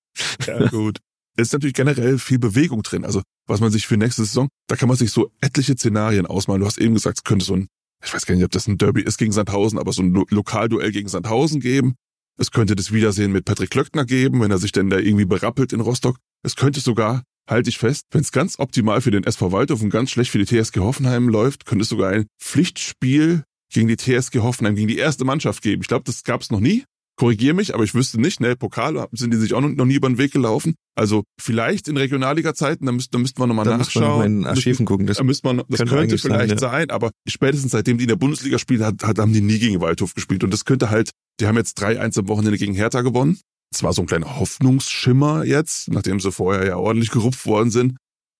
Ja, 0.46 0.68
gut. 0.68 1.00
Es 1.36 1.48
ist 1.48 1.54
natürlich 1.54 1.74
generell 1.74 2.20
viel 2.20 2.38
Bewegung 2.38 2.84
drin. 2.84 3.04
Also, 3.04 3.24
was 3.48 3.62
man 3.62 3.72
sich 3.72 3.88
für 3.88 3.98
nächste 3.98 4.24
Saison, 4.24 4.50
da 4.68 4.76
kann 4.76 4.88
man 4.88 4.98
sich 4.98 5.10
so 5.10 5.32
etliche 5.42 5.74
Szenarien 5.74 6.28
ausmalen. 6.28 6.62
Du 6.62 6.68
hast 6.68 6.78
eben 6.78 6.94
gesagt, 6.94 7.18
es 7.18 7.24
könnte 7.24 7.44
so 7.44 7.56
ein, 7.56 7.68
ich 8.04 8.14
weiß 8.14 8.28
gar 8.28 8.36
nicht, 8.36 8.46
ob 8.46 8.52
das 8.52 8.68
ein 8.68 8.78
Derby 8.78 9.02
ist 9.02 9.18
gegen 9.18 9.32
Sandhausen, 9.32 9.80
aber 9.80 9.92
so 9.94 10.04
ein 10.04 10.14
Lo 10.14 10.28
Lokalduell 10.30 10.92
gegen 10.92 11.10
Sandhausen 11.10 11.60
geben. 11.60 11.96
Es 12.38 12.52
könnte 12.52 12.76
das 12.76 12.92
Wiedersehen 12.92 13.32
mit 13.32 13.46
Patrick 13.46 13.72
Klöckner 13.72 14.06
geben, 14.06 14.42
wenn 14.42 14.52
er 14.52 14.60
sich 14.60 14.74
denn 14.74 14.92
da 14.92 15.00
irgendwie 15.00 15.26
berappelt 15.26 15.74
in 15.74 15.80
Rostock. 15.80 16.18
Es 16.44 16.56
könnte 16.56 16.82
sogar, 16.82 17.24
halte 17.50 17.72
ich 17.72 17.80
fest, 17.80 18.06
wenn 18.12 18.22
es 18.22 18.32
ganz 18.32 18.60
optimal 18.60 19.02
für 19.02 19.10
den 19.10 19.24
SV 19.24 19.52
Waldhof 19.52 19.82
und 19.82 19.90
ganz 19.90 20.12
schlecht 20.12 20.30
für 20.30 20.38
die 20.38 20.46
TSG 20.46 20.82
Hoffenheim 20.82 21.30
läuft, 21.30 21.66
könnte 21.66 21.82
es 21.82 21.90
sogar 21.90 22.12
ein 22.12 22.28
Pflichtspiel 22.40 23.44
gegen 23.72 23.88
die 23.88 23.98
TSG 23.98 24.40
Hoffenheim, 24.40 24.76
gegen 24.76 24.88
die 24.88 24.98
erste 24.98 25.26
Mannschaft 25.26 25.62
geben. 25.62 25.82
Ich 25.82 25.88
glaube, 25.88 26.04
das 26.06 26.24
gab 26.24 26.42
es 26.42 26.52
noch 26.52 26.60
nie. 26.60 26.84
Korrigiere 27.18 27.54
mich, 27.54 27.74
aber 27.74 27.86
ich 27.86 27.96
wüsste 27.96 28.20
nicht, 28.20 28.42
ne, 28.42 28.58
Pokal 28.58 29.08
sind 29.14 29.32
die 29.32 29.38
sich 29.38 29.54
auch 29.54 29.62
noch 29.62 29.86
nie 29.86 29.96
über 29.96 30.10
den 30.10 30.18
Weg 30.18 30.34
gelaufen. 30.34 30.76
Also 30.96 31.24
vielleicht 31.40 31.88
in 31.88 31.96
Regionalliga-Zeiten, 31.96 32.86
da 32.86 32.92
müsste, 32.92 33.12
da 33.12 33.20
müsste 33.20 33.40
man 33.40 33.48
nochmal 33.48 33.66
nachschauen. 33.66 34.04
Da 34.04 34.42
man 34.42 34.46
Archiven 34.46 34.86
gucken. 34.86 35.08
Das, 35.08 35.18
da 35.18 35.24
müsste 35.24 35.48
man, 35.48 35.58
das 35.70 35.78
könnte, 35.78 35.96
könnte 35.96 36.18
vielleicht 36.18 36.60
sein, 36.60 36.72
ja. 36.72 36.72
sein, 36.72 36.90
aber 36.90 37.12
spätestens 37.26 37.72
seitdem 37.72 37.98
die 37.98 38.04
in 38.04 38.10
der 38.10 38.18
Bundesliga 38.18 38.60
spielen, 38.60 38.84
hat, 38.84 39.02
hat, 39.04 39.18
haben 39.18 39.32
die 39.32 39.40
nie 39.40 39.60
gegen 39.60 39.80
Waldhof 39.80 40.14
gespielt. 40.14 40.44
Und 40.44 40.52
das 40.52 40.66
könnte 40.66 40.90
halt, 40.90 41.12
die 41.40 41.48
haben 41.48 41.56
jetzt 41.56 41.82
3-1 41.82 42.20
am 42.20 42.28
Wochenende 42.28 42.58
gegen 42.58 42.74
Hertha 42.74 43.02
gewonnen. 43.02 43.40
Das 43.72 43.82
war 43.84 43.94
so 43.94 44.02
ein 44.02 44.08
kleiner 44.08 44.38
Hoffnungsschimmer 44.38 45.46
jetzt, 45.46 45.90
nachdem 45.90 46.20
sie 46.20 46.32
vorher 46.32 46.66
ja 46.66 46.78
ordentlich 46.78 47.12
gerupft 47.12 47.46
worden 47.46 47.72
sind. 47.72 47.96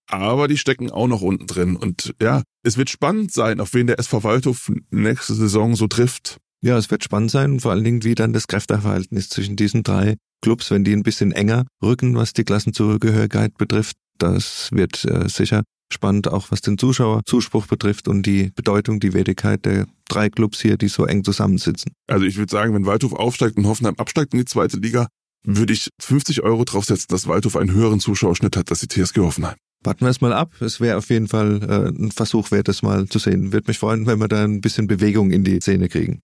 Aber 0.08 0.48
die 0.48 0.58
stecken 0.58 0.92
auch 0.92 1.08
noch 1.08 1.22
unten 1.22 1.48
drin. 1.48 1.76
Und 1.76 2.14
ja, 2.22 2.44
es 2.64 2.78
wird 2.78 2.90
spannend 2.90 3.32
sein, 3.32 3.60
auf 3.60 3.74
wen 3.74 3.88
der 3.88 4.00
SV 4.00 4.24
Waldhof 4.24 4.72
nächste 4.92 5.34
Saison 5.34 5.76
so 5.76 5.88
trifft. 5.88 6.38
Ja, 6.62 6.78
es 6.78 6.90
wird 6.90 7.04
spannend 7.04 7.32
sein, 7.32 7.60
vor 7.60 7.72
allen 7.72 7.84
Dingen, 7.84 8.04
wie 8.04 8.16
dann 8.16 8.34
das 8.34 8.48
Kräfteverhältnis 8.48 9.30
zwischen 9.30 9.56
diesen 9.56 9.84
drei 9.84 10.16
Clubs, 10.42 10.72
wenn 10.72 10.84
die 10.84 10.94
ein 10.94 11.04
bisschen 11.04 11.32
enger 11.32 11.66
rücken, 11.84 12.16
was 12.16 12.34
die 12.34 12.44
Klassenzugehörigkeit 12.44 13.58
betrifft. 13.58 13.98
Das 14.18 14.70
wird 14.72 15.06
äh, 15.06 15.28
sicher 15.28 15.64
spannend, 15.92 16.28
auch 16.28 16.52
was 16.52 16.62
den 16.62 16.78
Zuschauerzuspruch 16.78 17.68
betrifft 17.68 18.08
und 18.08 18.24
die 18.24 18.52
Bedeutung, 18.56 19.00
die 19.00 19.14
Wertigkeit 19.14 19.66
der 19.66 19.88
drei 20.08 20.30
Clubs 20.30 20.62
hier, 20.62 20.78
die 20.78 20.88
so 20.88 21.06
eng 21.06 21.24
zusammensitzen. 21.24 21.92
Also 22.08 22.26
ich 22.26 22.38
würde 22.38 22.52
sagen, 22.52 22.74
wenn 22.74 22.86
Waldhof 22.86 23.14
aufsteigt 23.14 23.58
und 23.58 23.68
Hoffenheim 23.68 23.96
absteigt 23.98 24.34
in 24.34 24.40
die 24.40 24.46
zweite 24.46 24.78
Liga, 24.78 25.08
würde 25.44 25.74
ich 25.74 25.90
50 26.02 26.42
Euro 26.42 26.64
draufsetzen, 26.64 27.08
dass 27.10 27.28
Waldhof 27.28 27.56
einen 27.56 27.72
höheren 27.72 28.00
Zuschauerschnitt 28.00 28.58
hat 28.58 28.70
als 28.72 28.80
die 28.80 28.88
TSG 28.88 29.20
Hoffenheim. 29.20 29.56
Warten 29.86 30.04
wir 30.04 30.10
es 30.10 30.20
mal 30.20 30.34
ab. 30.34 30.52
Es 30.62 30.82
wäre 30.82 30.98
auf 30.98 31.10
jeden 31.10 31.28
Fall 31.28 31.62
äh, 31.62 31.90
ein 31.90 32.12
Versuch 32.12 32.50
wert, 32.50 32.68
das 32.68 32.82
mal 32.82 33.08
zu 33.08 33.20
sehen. 33.20 33.54
Würde 33.54 33.68
mich 33.68 33.78
freuen, 33.78 34.08
wenn 34.08 34.20
wir 34.20 34.28
da 34.28 34.44
ein 34.44 34.60
bisschen 34.60 34.88
Bewegung 34.88 35.30
in 35.30 35.44
die 35.44 35.60
Szene 35.62 35.90
kriegen. 35.90 36.22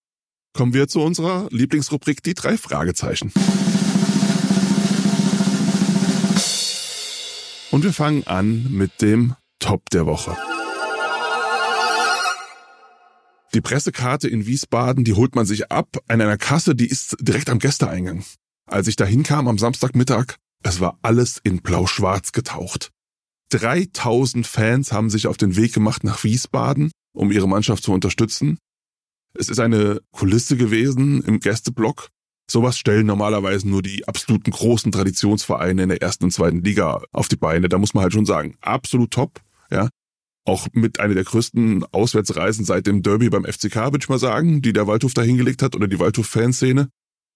Kommen 0.53 0.73
wir 0.73 0.87
zu 0.87 0.99
unserer 1.01 1.47
Lieblingsrubrik, 1.51 2.23
die 2.23 2.33
drei 2.33 2.57
Fragezeichen. 2.57 3.31
Und 7.69 7.83
wir 7.83 7.93
fangen 7.93 8.25
an 8.25 8.67
mit 8.71 9.01
dem 9.01 9.35
Top 9.59 9.89
der 9.91 10.07
Woche. 10.07 10.35
Die 13.53 13.61
Pressekarte 13.61 14.27
in 14.27 14.45
Wiesbaden, 14.45 15.03
die 15.03 15.13
holt 15.13 15.35
man 15.35 15.45
sich 15.45 15.71
ab 15.71 15.87
an 16.07 16.19
einer 16.19 16.37
Kasse, 16.37 16.73
die 16.73 16.87
ist 16.87 17.15
direkt 17.19 17.49
am 17.49 17.59
Gästeeingang. 17.59 18.23
Als 18.65 18.87
ich 18.87 18.95
da 18.95 19.05
hinkam 19.05 19.47
am 19.47 19.57
Samstagmittag, 19.57 20.37
es 20.63 20.79
war 20.79 20.97
alles 21.01 21.39
in 21.43 21.61
blau-schwarz 21.61 22.31
getaucht. 22.31 22.91
3000 23.51 24.47
Fans 24.47 24.91
haben 24.91 25.09
sich 25.09 25.27
auf 25.27 25.37
den 25.37 25.55
Weg 25.55 25.73
gemacht 25.73 26.03
nach 26.03 26.23
Wiesbaden, 26.23 26.91
um 27.13 27.31
ihre 27.31 27.47
Mannschaft 27.47 27.83
zu 27.83 27.91
unterstützen. 27.91 28.57
Es 29.33 29.49
ist 29.49 29.59
eine 29.59 30.01
Kulisse 30.11 30.57
gewesen 30.57 31.21
im 31.23 31.39
Gästeblock. 31.39 32.09
Sowas 32.49 32.77
stellen 32.77 33.05
normalerweise 33.05 33.67
nur 33.69 33.81
die 33.81 34.07
absoluten 34.07 34.51
großen 34.51 34.91
Traditionsvereine 34.91 35.83
in 35.83 35.89
der 35.89 36.01
ersten 36.01 36.25
und 36.25 36.31
zweiten 36.31 36.63
Liga 36.63 37.01
auf 37.11 37.29
die 37.29 37.37
Beine. 37.37 37.69
Da 37.69 37.77
muss 37.77 37.93
man 37.93 38.03
halt 38.03 38.13
schon 38.13 38.25
sagen, 38.25 38.55
absolut 38.59 39.11
top, 39.11 39.41
ja. 39.69 39.89
Auch 40.43 40.67
mit 40.73 40.99
einer 40.99 41.13
der 41.13 41.23
größten 41.23 41.85
Auswärtsreisen 41.91 42.65
seit 42.65 42.87
dem 42.87 43.03
Derby 43.03 43.29
beim 43.29 43.45
FCK, 43.45 43.75
würde 43.75 43.99
ich 44.01 44.09
mal 44.09 44.19
sagen, 44.19 44.61
die 44.61 44.73
der 44.73 44.87
Waldhof 44.87 45.13
da 45.13 45.21
hingelegt 45.21 45.61
hat 45.61 45.75
oder 45.75 45.87
die 45.87 45.99
Waldhof-Fanszene. 45.99 46.89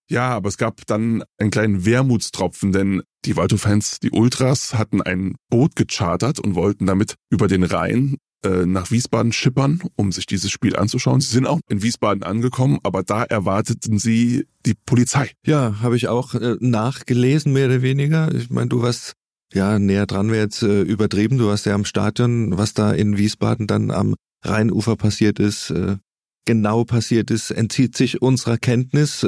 Ja, 0.10 0.30
aber 0.30 0.50
es 0.50 0.58
gab 0.58 0.86
dann 0.86 1.24
einen 1.40 1.52
kleinen 1.52 1.86
Wermutstropfen, 1.86 2.72
denn 2.72 3.02
die 3.26 3.36
Waldhof-Fans, 3.36 4.00
die 4.00 4.12
Ultras, 4.12 4.76
hatten 4.76 5.02
ein 5.02 5.36
Boot 5.50 5.76
gechartert 5.76 6.40
und 6.40 6.56
wollten 6.56 6.86
damit 6.86 7.16
über 7.32 7.48
den 7.48 7.64
Rhein 7.64 8.18
äh, 8.46 8.66
nach 8.68 8.92
Wiesbaden 8.92 9.32
schippern, 9.32 9.82
um 9.96 10.12
sich 10.12 10.28
dieses 10.28 10.52
Spiel 10.52 10.76
anzuschauen. 10.76 11.22
Sie 11.22 11.32
sind 11.32 11.48
auch 11.48 11.60
in 11.68 11.82
Wiesbaden 11.82 12.22
angekommen, 12.22 12.80
aber 12.84 13.02
da 13.02 13.24
erwarteten 13.24 13.98
sie 13.98 14.46
die 14.66 14.76
Polizei. 14.86 15.32
Ja, 15.46 15.82
habe 15.82 15.96
ich 15.96 16.08
auch 16.08 16.36
äh, 16.36 16.56
nachgelesen, 16.60 17.54
mehr 17.54 17.66
oder 17.66 17.82
weniger. 17.82 18.34
Ich 18.36 18.52
meine, 18.52 18.68
du 18.68 18.84
warst 18.84 19.14
ja 19.54 19.80
näher 19.80 20.06
dran, 20.06 20.32
wäre 20.32 20.44
jetzt 20.44 20.62
äh, 20.62 20.82
übertrieben. 20.82 21.40
Du 21.40 21.48
warst 21.48 21.66
ja 21.66 21.74
am 21.74 21.86
Stadion, 21.86 22.58
was 22.58 22.76
da 22.76 22.92
in 22.92 23.18
Wiesbaden 23.18 23.66
dann 23.66 23.90
am 23.90 24.14
Rheinufer 24.44 24.96
passiert 24.96 25.40
ist, 25.40 25.72
äh, 25.72 25.98
genau 26.46 26.84
passiert 26.84 27.32
ist, 27.32 27.50
entzieht 27.50 27.98
sich 27.98 28.22
unserer 28.22 28.58
Kenntnis. 28.58 29.26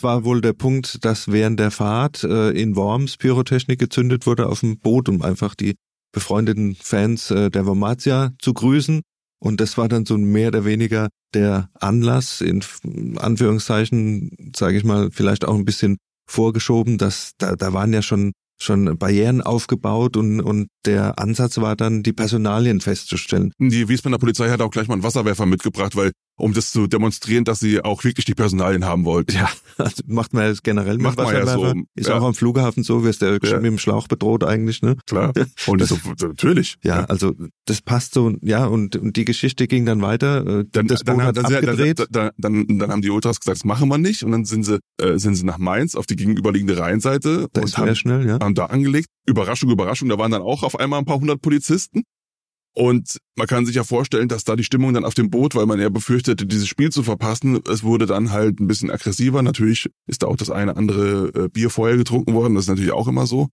War 0.00 0.24
wohl 0.24 0.40
der 0.40 0.52
Punkt, 0.52 1.04
dass 1.04 1.28
während 1.28 1.58
der 1.58 1.70
Fahrt 1.70 2.22
äh, 2.24 2.50
in 2.50 2.76
Worms 2.76 3.16
Pyrotechnik 3.16 3.78
gezündet 3.78 4.26
wurde 4.26 4.48
auf 4.48 4.60
dem 4.60 4.78
Boot, 4.78 5.08
um 5.08 5.22
einfach 5.22 5.54
die 5.54 5.74
befreundeten 6.12 6.76
Fans 6.76 7.30
äh, 7.30 7.50
der 7.50 7.66
Wormatia 7.66 8.32
zu 8.40 8.54
grüßen. 8.54 9.02
Und 9.40 9.60
das 9.60 9.76
war 9.76 9.88
dann 9.88 10.06
so 10.06 10.16
mehr 10.18 10.48
oder 10.48 10.64
weniger 10.64 11.08
der 11.34 11.70
Anlass, 11.74 12.40
in 12.40 12.62
Anführungszeichen, 13.18 14.52
sage 14.56 14.76
ich 14.78 14.84
mal, 14.84 15.10
vielleicht 15.12 15.44
auch 15.44 15.54
ein 15.54 15.64
bisschen 15.64 15.98
vorgeschoben, 16.28 16.98
dass 16.98 17.32
da, 17.38 17.56
da 17.56 17.72
waren 17.72 17.92
ja 17.92 18.02
schon 18.02 18.32
schon 18.60 18.98
Barrieren 18.98 19.40
aufgebaut 19.40 20.16
und, 20.16 20.40
und 20.40 20.68
der 20.88 21.18
Ansatz 21.18 21.58
war 21.58 21.76
dann, 21.76 22.02
die 22.02 22.14
Personalien 22.14 22.80
festzustellen. 22.80 23.52
Die 23.58 23.88
Wiesbadener 23.90 24.18
Polizei 24.18 24.48
hat 24.48 24.62
auch 24.62 24.70
gleich 24.70 24.88
mal 24.88 24.94
einen 24.94 25.02
Wasserwerfer 25.02 25.44
mitgebracht, 25.44 25.94
weil 25.96 26.12
um 26.38 26.54
das 26.54 26.70
zu 26.70 26.86
demonstrieren, 26.86 27.44
dass 27.44 27.58
sie 27.58 27.82
auch 27.82 28.04
wirklich 28.04 28.24
die 28.24 28.34
Personalien 28.34 28.84
haben 28.84 29.04
wollten. 29.04 29.34
Ja, 29.34 29.50
also 29.76 30.02
macht 30.06 30.32
man 30.32 30.44
ja 30.44 30.54
generell 30.62 30.94
mit 30.94 31.02
macht 31.02 31.18
man 31.18 31.34
ja 31.34 31.46
so. 31.46 31.74
Ist 31.94 32.08
ja. 32.08 32.18
auch 32.18 32.24
am 32.24 32.34
Flughafen 32.34 32.84
so, 32.84 33.04
wirst 33.04 33.22
du 33.22 33.26
ja, 33.26 33.38
ja. 33.42 33.56
mit 33.56 33.66
dem 33.66 33.78
Schlauch 33.78 34.08
bedroht 34.08 34.44
eigentlich, 34.44 34.80
ne? 34.80 34.96
Klar. 35.06 35.32
Und 35.66 35.80
das, 35.80 35.88
so, 35.88 35.98
natürlich. 36.20 36.76
Ja, 36.82 37.00
ja, 37.00 37.04
also 37.06 37.34
das 37.66 37.82
passt 37.82 38.14
so, 38.14 38.32
ja, 38.40 38.64
und, 38.64 38.96
und 38.96 39.16
die 39.16 39.24
Geschichte 39.24 39.66
ging 39.66 39.84
dann 39.84 40.00
weiter. 40.00 40.60
Äh, 40.60 40.64
dann, 40.70 40.86
das 40.86 41.02
dann, 41.02 41.22
hat 41.22 41.36
dann, 41.36 41.46
abgedreht. 41.46 41.98
Dann, 41.98 42.06
dann, 42.10 42.30
dann, 42.38 42.78
dann 42.78 42.90
haben 42.90 43.02
die 43.02 43.10
Ultras 43.10 43.40
gesagt, 43.40 43.58
das 43.58 43.64
machen 43.64 43.88
wir 43.88 43.98
nicht. 43.98 44.22
Und 44.22 44.32
dann 44.32 44.44
sind 44.44 44.64
sie, 44.64 44.78
äh, 45.00 45.18
sind 45.18 45.34
sie 45.34 45.44
nach 45.44 45.58
Mainz 45.58 45.94
auf 45.94 46.06
die 46.06 46.16
gegenüberliegende 46.16 46.78
Rheinseite 46.78 47.48
da 47.52 47.60
und 47.60 47.76
haben, 47.76 47.94
schnell, 47.94 48.26
ja. 48.26 48.38
haben 48.40 48.54
da 48.54 48.66
angelegt. 48.66 49.08
Überraschung, 49.26 49.70
Überraschung, 49.70 50.08
da 50.08 50.16
waren 50.18 50.30
dann 50.30 50.42
auch 50.42 50.62
auf 50.62 50.77
einmal 50.78 51.00
ein 51.00 51.04
paar 51.04 51.20
hundert 51.20 51.42
Polizisten. 51.42 52.02
Und 52.74 53.18
man 53.36 53.48
kann 53.48 53.66
sich 53.66 53.74
ja 53.74 53.82
vorstellen, 53.82 54.28
dass 54.28 54.44
da 54.44 54.54
die 54.54 54.62
Stimmung 54.62 54.94
dann 54.94 55.04
auf 55.04 55.14
dem 55.14 55.30
Boot, 55.30 55.56
weil 55.56 55.66
man 55.66 55.80
ja 55.80 55.88
befürchtete, 55.88 56.46
dieses 56.46 56.68
Spiel 56.68 56.90
zu 56.90 57.02
verpassen, 57.02 57.60
es 57.68 57.82
wurde 57.82 58.06
dann 58.06 58.30
halt 58.30 58.60
ein 58.60 58.68
bisschen 58.68 58.90
aggressiver. 58.90 59.42
Natürlich 59.42 59.88
ist 60.06 60.22
da 60.22 60.28
auch 60.28 60.36
das 60.36 60.50
eine 60.50 60.76
andere 60.76 61.32
äh, 61.34 61.48
Bier 61.48 61.70
vorher 61.70 61.96
getrunken 61.96 62.34
worden, 62.34 62.54
das 62.54 62.64
ist 62.64 62.68
natürlich 62.68 62.92
auch 62.92 63.08
immer 63.08 63.26
so. 63.26 63.48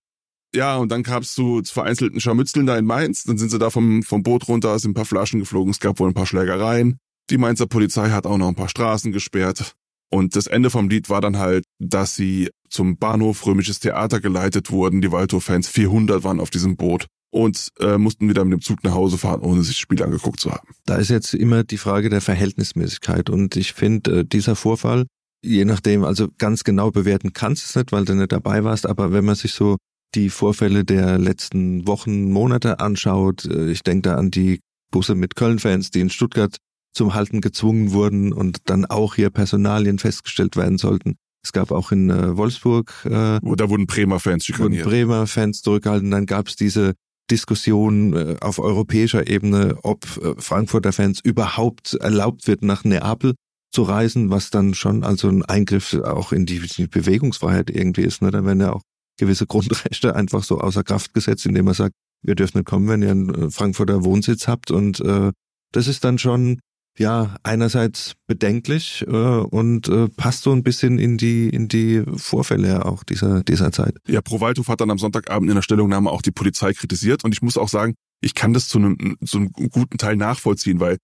Ja, 0.54 0.78
und 0.78 0.92
dann 0.92 1.04
kam 1.04 1.24
es 1.24 1.34
zu, 1.34 1.62
zu 1.62 1.74
vereinzelten 1.74 2.22
Scharmützeln 2.22 2.66
da 2.66 2.78
in 2.78 2.86
Mainz. 2.86 3.24
Dann 3.24 3.38
sind 3.38 3.50
sie 3.50 3.60
da 3.60 3.70
vom, 3.70 4.04
vom 4.04 4.24
Boot 4.24 4.48
runter, 4.48 4.78
sind 4.80 4.92
ein 4.92 4.94
paar 4.94 5.06
Flaschen 5.06 5.40
geflogen, 5.40 5.72
es 5.72 5.80
gab 5.80 6.00
wohl 6.00 6.08
ein 6.08 6.14
paar 6.14 6.28
Schlägereien. 6.28 6.98
Die 7.30 7.38
Mainzer 7.38 7.66
Polizei 7.66 8.12
hat 8.12 8.28
auch 8.28 8.38
noch 8.38 8.48
ein 8.48 8.56
paar 8.56 8.70
Straßen 8.70 9.12
gesperrt. 9.12 9.76
Und 10.15 10.38
das 10.38 10.47
Ende 10.47 10.69
vom 10.69 10.88
Lied 10.88 11.10
war 11.10 11.19
dann 11.19 11.39
halt, 11.39 11.65
dass 11.78 12.15
sie 12.15 12.49
zum 12.69 12.97
Bahnhof 12.97 13.45
Römisches 13.45 13.82
Theater 13.82 14.21
geleitet 14.21 14.71
wurden. 14.71 15.01
Die 15.01 15.12
Waldhof-Fans, 15.12 15.67
400 15.67 16.23
waren 16.23 16.39
auf 16.39 16.49
diesem 16.49 16.78
Boot 16.78 17.08
und 17.32 17.67
äh, 17.82 17.97
mussten 17.97 18.30
wieder 18.30 18.45
mit 18.45 18.54
dem 18.54 18.62
Zug 18.62 18.86
nach 18.86 18.93
Hause 18.93 19.17
fahren, 19.17 19.41
ohne 19.41 19.62
sich 19.62 19.75
das 19.75 19.80
Spiel 19.80 20.01
angeguckt 20.01 20.39
zu 20.39 20.54
haben. 20.54 20.69
Da 20.86 20.95
ist 20.95 21.10
jetzt 21.10 21.34
immer 21.34 21.65
die 21.65 21.78
Frage 21.78 22.08
der 22.08 22.21
Verhältnismäßigkeit 22.21 23.30
und 23.30 23.58
ich 23.58 23.73
finde, 23.73 24.21
äh, 24.21 24.23
dieser 24.23 24.56
Vorfall, 24.56 25.06
je 25.43 25.65
nachdem, 25.65 26.06
also 26.06 26.30
ganz 26.38 26.63
genau 26.63 26.91
bewerten 26.91 27.34
kannst 27.34 27.63
du 27.63 27.65
es 27.67 27.75
nicht, 27.75 27.91
weil 27.91 28.06
du 28.06 28.15
nicht 28.15 28.32
dabei 28.32 28.63
warst, 28.63 28.88
aber 28.88 29.12
wenn 29.12 29.25
man 29.25 29.36
sich 29.36 29.51
so 29.51 29.75
die 30.15 30.30
Vorfälle 30.30 30.86
der 30.86 31.17
letzten 31.17 31.86
Wochen, 31.88 32.32
Monate 32.32 32.80
anschaut, 32.80 33.43
äh, 33.43 33.69
ich 33.69 33.84
denke 33.84 34.04
da 34.04 34.15
an 34.15 34.32
die 34.32 34.62
Busse 34.91 35.13
mit 35.13 35.36
Köln-Fans, 35.36 35.91
die 35.91 35.99
in 35.99 36.10
Stuttgart 36.10 36.56
zum 36.95 37.13
Halten 37.13 37.41
gezwungen 37.41 37.91
wurden 37.91 38.34
und 38.34 38.69
dann 38.69 38.86
auch 38.86 39.15
hier 39.15 39.29
Personalien 39.29 39.99
festgestellt 39.99 40.55
werden 40.55 40.77
sollten. 40.77 41.17
Es 41.43 41.51
gab 41.51 41.71
auch 41.71 41.91
in 41.91 42.10
äh, 42.10 42.36
Wolfsburg. 42.38 42.91
Äh, 43.05 43.39
da 43.39 43.69
wurden 43.69 43.86
Bremer 43.86 44.19
Fans 44.19 44.45
schikaniert. 44.45 44.86
Wurden 44.86 44.89
Bremer 44.89 45.27
Fans 45.27 45.62
zurückgehalten. 45.62 46.10
Dann 46.10 46.25
gab 46.25 46.47
es 46.47 46.55
diese 46.55 46.95
Diskussion 47.29 48.13
äh, 48.13 48.36
auf 48.41 48.58
europäischer 48.58 49.27
Ebene, 49.27 49.77
ob 49.84 50.05
äh, 50.17 50.34
Frankfurter 50.41 50.91
Fans 50.91 51.19
überhaupt 51.23 51.93
erlaubt 51.95 52.47
wird, 52.47 52.63
nach 52.63 52.84
Neapel 52.84 53.36
zu 53.71 53.84
reisen, 53.84 54.29
was 54.29 54.49
dann 54.49 54.73
schon 54.73 55.03
also 55.03 55.27
ein 55.27 55.43
Eingriff 55.43 55.93
auch 55.93 56.31
in 56.31 56.45
die, 56.45 56.62
die 56.62 56.88
Bewegungsfreiheit 56.88 57.69
irgendwie 57.69 58.03
ist. 58.03 58.21
Ne? 58.21 58.31
Da 58.31 58.43
werden 58.45 58.62
ja 58.62 58.73
auch 58.73 58.81
gewisse 59.19 59.45
Grundrechte 59.47 60.15
einfach 60.15 60.43
so 60.43 60.60
außer 60.60 60.84
Kraft 60.84 61.13
gesetzt, 61.13 61.45
indem 61.45 61.65
man 61.65 61.73
sagt, 61.73 61.93
ihr 62.23 62.36
dürft 62.36 62.55
nicht 62.55 62.65
kommen, 62.65 62.88
wenn 62.88 63.03
ihr 63.03 63.12
einen 63.12 63.29
äh, 63.29 63.51
Frankfurter 63.51 64.03
Wohnsitz 64.03 64.47
habt. 64.47 64.71
Und 64.71 64.99
äh, 65.01 65.31
das 65.71 65.88
ist 65.88 66.03
dann 66.03 66.17
schon 66.17 66.60
ja 66.97 67.36
einerseits 67.43 68.15
bedenklich 68.27 69.05
äh, 69.08 69.12
und 69.12 69.88
äh, 69.88 70.08
passt 70.10 70.43
so 70.43 70.51
ein 70.51 70.63
bisschen 70.63 70.97
in 70.99 71.17
die 71.17 71.49
in 71.49 71.67
die 71.67 72.03
Vorfälle 72.15 72.86
auch 72.86 73.03
dieser 73.03 73.43
dieser 73.43 73.71
Zeit. 73.71 73.97
Ja, 74.08 74.21
Pro 74.21 74.39
Waldhof 74.39 74.67
hat 74.67 74.81
dann 74.81 74.91
am 74.91 74.97
Sonntagabend 74.97 75.49
in 75.49 75.55
der 75.55 75.62
Stellungnahme 75.62 76.10
auch 76.10 76.21
die 76.21 76.31
Polizei 76.31 76.73
kritisiert 76.73 77.23
und 77.23 77.34
ich 77.34 77.41
muss 77.41 77.58
auch 77.58 77.69
sagen, 77.69 77.95
ich 78.21 78.34
kann 78.34 78.53
das 78.53 78.67
zu 78.67 78.77
einem, 78.79 79.17
zu 79.23 79.38
einem 79.38 79.51
guten 79.51 79.97
Teil 79.97 80.15
nachvollziehen, 80.15 80.79
weil 80.79 80.97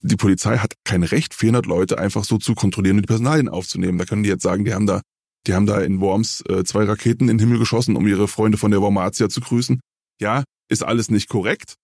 die 0.00 0.16
Polizei 0.16 0.58
hat 0.58 0.74
kein 0.84 1.02
Recht, 1.02 1.34
400 1.34 1.66
Leute 1.66 1.98
einfach 1.98 2.24
so 2.24 2.38
zu 2.38 2.54
kontrollieren 2.54 2.96
und 2.96 3.02
die 3.02 3.06
Personalien 3.08 3.48
aufzunehmen. 3.48 3.98
Da 3.98 4.04
können 4.04 4.22
die 4.22 4.28
jetzt 4.28 4.42
sagen, 4.42 4.64
die 4.64 4.74
haben 4.74 4.86
da, 4.86 5.00
die 5.46 5.54
haben 5.54 5.66
da 5.66 5.80
in 5.80 6.00
Worms 6.00 6.42
äh, 6.48 6.62
zwei 6.64 6.84
Raketen 6.84 7.28
in 7.28 7.38
den 7.38 7.46
Himmel 7.46 7.58
geschossen, 7.58 7.96
um 7.96 8.06
ihre 8.06 8.28
Freunde 8.28 8.58
von 8.58 8.70
der 8.70 8.82
Wormatia 8.82 9.28
zu 9.28 9.40
grüßen. 9.40 9.80
Ja, 10.20 10.44
ist 10.68 10.84
alles 10.84 11.10
nicht 11.10 11.28
korrekt, 11.28 11.74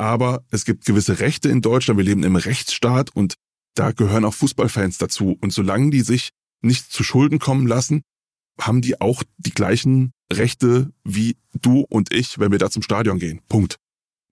aber 0.00 0.42
es 0.50 0.64
gibt 0.64 0.86
gewisse 0.86 1.20
Rechte 1.20 1.50
in 1.50 1.60
Deutschland. 1.60 1.98
Wir 1.98 2.04
leben 2.04 2.24
im 2.24 2.36
Rechtsstaat 2.36 3.14
und 3.14 3.34
da 3.74 3.92
gehören 3.92 4.24
auch 4.24 4.32
Fußballfans 4.32 4.96
dazu. 4.96 5.36
Und 5.42 5.52
solange 5.52 5.90
die 5.90 6.00
sich 6.00 6.30
nicht 6.62 6.90
zu 6.90 7.04
Schulden 7.04 7.38
kommen 7.38 7.66
lassen, 7.66 8.00
haben 8.58 8.80
die 8.80 8.98
auch 8.98 9.22
die 9.36 9.52
gleichen 9.52 10.12
Rechte 10.32 10.90
wie 11.04 11.36
du 11.52 11.84
und 11.90 12.14
ich, 12.14 12.38
wenn 12.38 12.50
wir 12.50 12.58
da 12.58 12.70
zum 12.70 12.82
Stadion 12.82 13.18
gehen. 13.18 13.42
Punkt. 13.48 13.76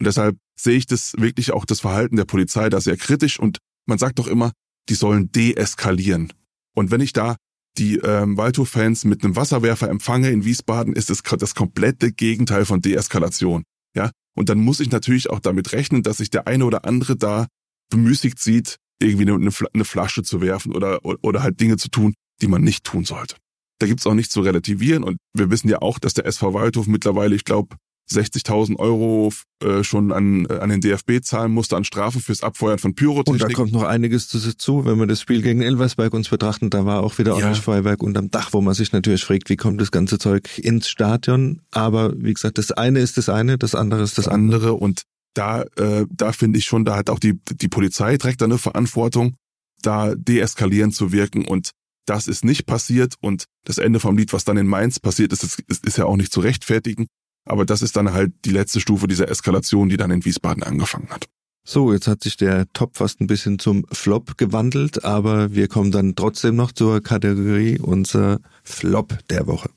Und 0.00 0.06
deshalb 0.06 0.38
sehe 0.58 0.78
ich 0.78 0.86
das 0.86 1.12
wirklich 1.18 1.52
auch 1.52 1.66
das 1.66 1.80
Verhalten 1.80 2.16
der 2.16 2.24
Polizei 2.24 2.70
da 2.70 2.80
sehr 2.80 2.96
kritisch 2.96 3.38
und 3.38 3.58
man 3.86 3.98
sagt 3.98 4.18
doch 4.18 4.26
immer, 4.26 4.52
die 4.88 4.94
sollen 4.94 5.30
deeskalieren. 5.32 6.32
Und 6.74 6.90
wenn 6.90 7.02
ich 7.02 7.12
da 7.12 7.36
die 7.76 7.96
ähm, 7.98 8.38
Waldhof-Fans 8.38 9.04
mit 9.04 9.22
einem 9.22 9.36
Wasserwerfer 9.36 9.90
empfange 9.90 10.30
in 10.30 10.46
Wiesbaden, 10.46 10.94
ist 10.94 11.10
es 11.10 11.22
das 11.22 11.54
komplette 11.54 12.10
Gegenteil 12.10 12.64
von 12.64 12.80
Deeskalation. 12.80 13.64
Ja, 13.94 14.10
und 14.38 14.48
dann 14.48 14.60
muss 14.60 14.80
ich 14.80 14.90
natürlich 14.90 15.30
auch 15.30 15.40
damit 15.40 15.72
rechnen, 15.72 16.02
dass 16.02 16.18
sich 16.18 16.30
der 16.30 16.46
eine 16.46 16.64
oder 16.64 16.84
andere 16.84 17.16
da 17.16 17.48
bemüßigt 17.90 18.38
sieht, 18.38 18.76
irgendwie 19.00 19.30
eine, 19.30 19.50
eine 19.72 19.84
Flasche 19.84 20.22
zu 20.22 20.40
werfen 20.40 20.74
oder, 20.74 21.04
oder 21.04 21.42
halt 21.42 21.60
Dinge 21.60 21.76
zu 21.76 21.88
tun, 21.88 22.14
die 22.40 22.46
man 22.48 22.62
nicht 22.62 22.84
tun 22.84 23.04
sollte. 23.04 23.36
Da 23.80 23.86
gibt's 23.86 24.06
auch 24.06 24.14
nichts 24.14 24.32
zu 24.32 24.40
relativieren 24.40 25.04
und 25.04 25.18
wir 25.34 25.50
wissen 25.50 25.68
ja 25.68 25.82
auch, 25.82 25.98
dass 25.98 26.14
der 26.14 26.26
SV 26.26 26.54
Waldhof 26.54 26.86
mittlerweile, 26.86 27.34
ich 27.34 27.44
glaube, 27.44 27.76
60.000 28.10 28.76
Euro 28.76 29.32
äh, 29.62 29.82
schon 29.84 30.12
an, 30.12 30.46
äh, 30.46 30.54
an 30.54 30.70
den 30.70 30.80
DFB 30.80 31.22
zahlen 31.22 31.52
musste 31.52 31.76
an 31.76 31.84
Strafe 31.84 32.20
fürs 32.20 32.42
Abfeuern 32.42 32.78
von 32.78 32.94
Pyrotechnik. 32.94 33.42
Und 33.42 33.50
da 33.50 33.54
kommt 33.54 33.72
noch 33.72 33.82
einiges 33.82 34.28
dazu, 34.28 34.84
wenn 34.84 34.98
wir 34.98 35.06
das 35.06 35.20
Spiel 35.20 35.42
gegen 35.42 35.62
Elversberg 35.62 36.14
uns 36.14 36.28
betrachten, 36.28 36.70
da 36.70 36.86
war 36.86 37.02
auch 37.02 37.18
wieder 37.18 37.32
ja. 37.32 37.44
Orange-Feuerwerk 37.44 38.02
unterm 38.02 38.30
Dach, 38.30 38.52
wo 38.52 38.60
man 38.60 38.74
sich 38.74 38.92
natürlich 38.92 39.24
fragt, 39.24 39.50
wie 39.50 39.56
kommt 39.56 39.80
das 39.80 39.90
ganze 39.90 40.18
Zeug 40.18 40.58
ins 40.58 40.88
Stadion? 40.88 41.60
Aber 41.70 42.12
wie 42.16 42.32
gesagt, 42.32 42.58
das 42.58 42.72
eine 42.72 43.00
ist 43.00 43.18
das 43.18 43.28
eine, 43.28 43.58
das 43.58 43.74
andere 43.74 44.02
ist 44.02 44.16
das, 44.18 44.26
das 44.26 44.34
andere. 44.34 44.74
Und 44.74 45.02
da, 45.34 45.62
äh, 45.76 46.06
da 46.10 46.32
finde 46.32 46.58
ich 46.58 46.64
schon, 46.64 46.84
da 46.84 46.96
hat 46.96 47.10
auch 47.10 47.18
die, 47.18 47.38
die 47.52 47.68
Polizei 47.68 48.16
trägt 48.16 48.42
eine 48.42 48.58
Verantwortung, 48.58 49.36
da 49.82 50.14
deeskalierend 50.14 50.94
zu 50.94 51.12
wirken 51.12 51.44
und 51.44 51.70
das 52.08 52.26
ist 52.26 52.44
nicht 52.44 52.66
passiert 52.66 53.14
und 53.20 53.44
das 53.64 53.78
Ende 53.78 54.00
vom 54.00 54.16
Lied, 54.16 54.32
was 54.32 54.44
dann 54.44 54.56
in 54.56 54.66
Mainz 54.66 54.98
passiert 54.98 55.32
ist, 55.32 55.42
ist, 55.44 55.86
ist 55.86 55.98
ja 55.98 56.06
auch 56.06 56.16
nicht 56.16 56.32
zu 56.32 56.40
rechtfertigen. 56.40 57.06
Aber 57.48 57.64
das 57.64 57.80
ist 57.80 57.96
dann 57.96 58.12
halt 58.12 58.32
die 58.44 58.50
letzte 58.50 58.78
Stufe 58.78 59.08
dieser 59.08 59.30
Eskalation, 59.30 59.88
die 59.88 59.96
dann 59.96 60.10
in 60.10 60.24
Wiesbaden 60.24 60.62
angefangen 60.62 61.08
hat. 61.08 61.26
So, 61.64 61.92
jetzt 61.92 62.06
hat 62.06 62.22
sich 62.22 62.36
der 62.36 62.70
Top 62.72 62.96
fast 62.96 63.20
ein 63.20 63.26
bisschen 63.26 63.58
zum 63.58 63.86
Flop 63.90 64.36
gewandelt, 64.36 65.04
aber 65.04 65.54
wir 65.54 65.68
kommen 65.68 65.90
dann 65.90 66.14
trotzdem 66.14 66.56
noch 66.56 66.72
zur 66.72 67.02
Kategorie 67.02 67.78
unser 67.78 68.40
Flop 68.62 69.18
der 69.30 69.46
Woche. 69.46 69.70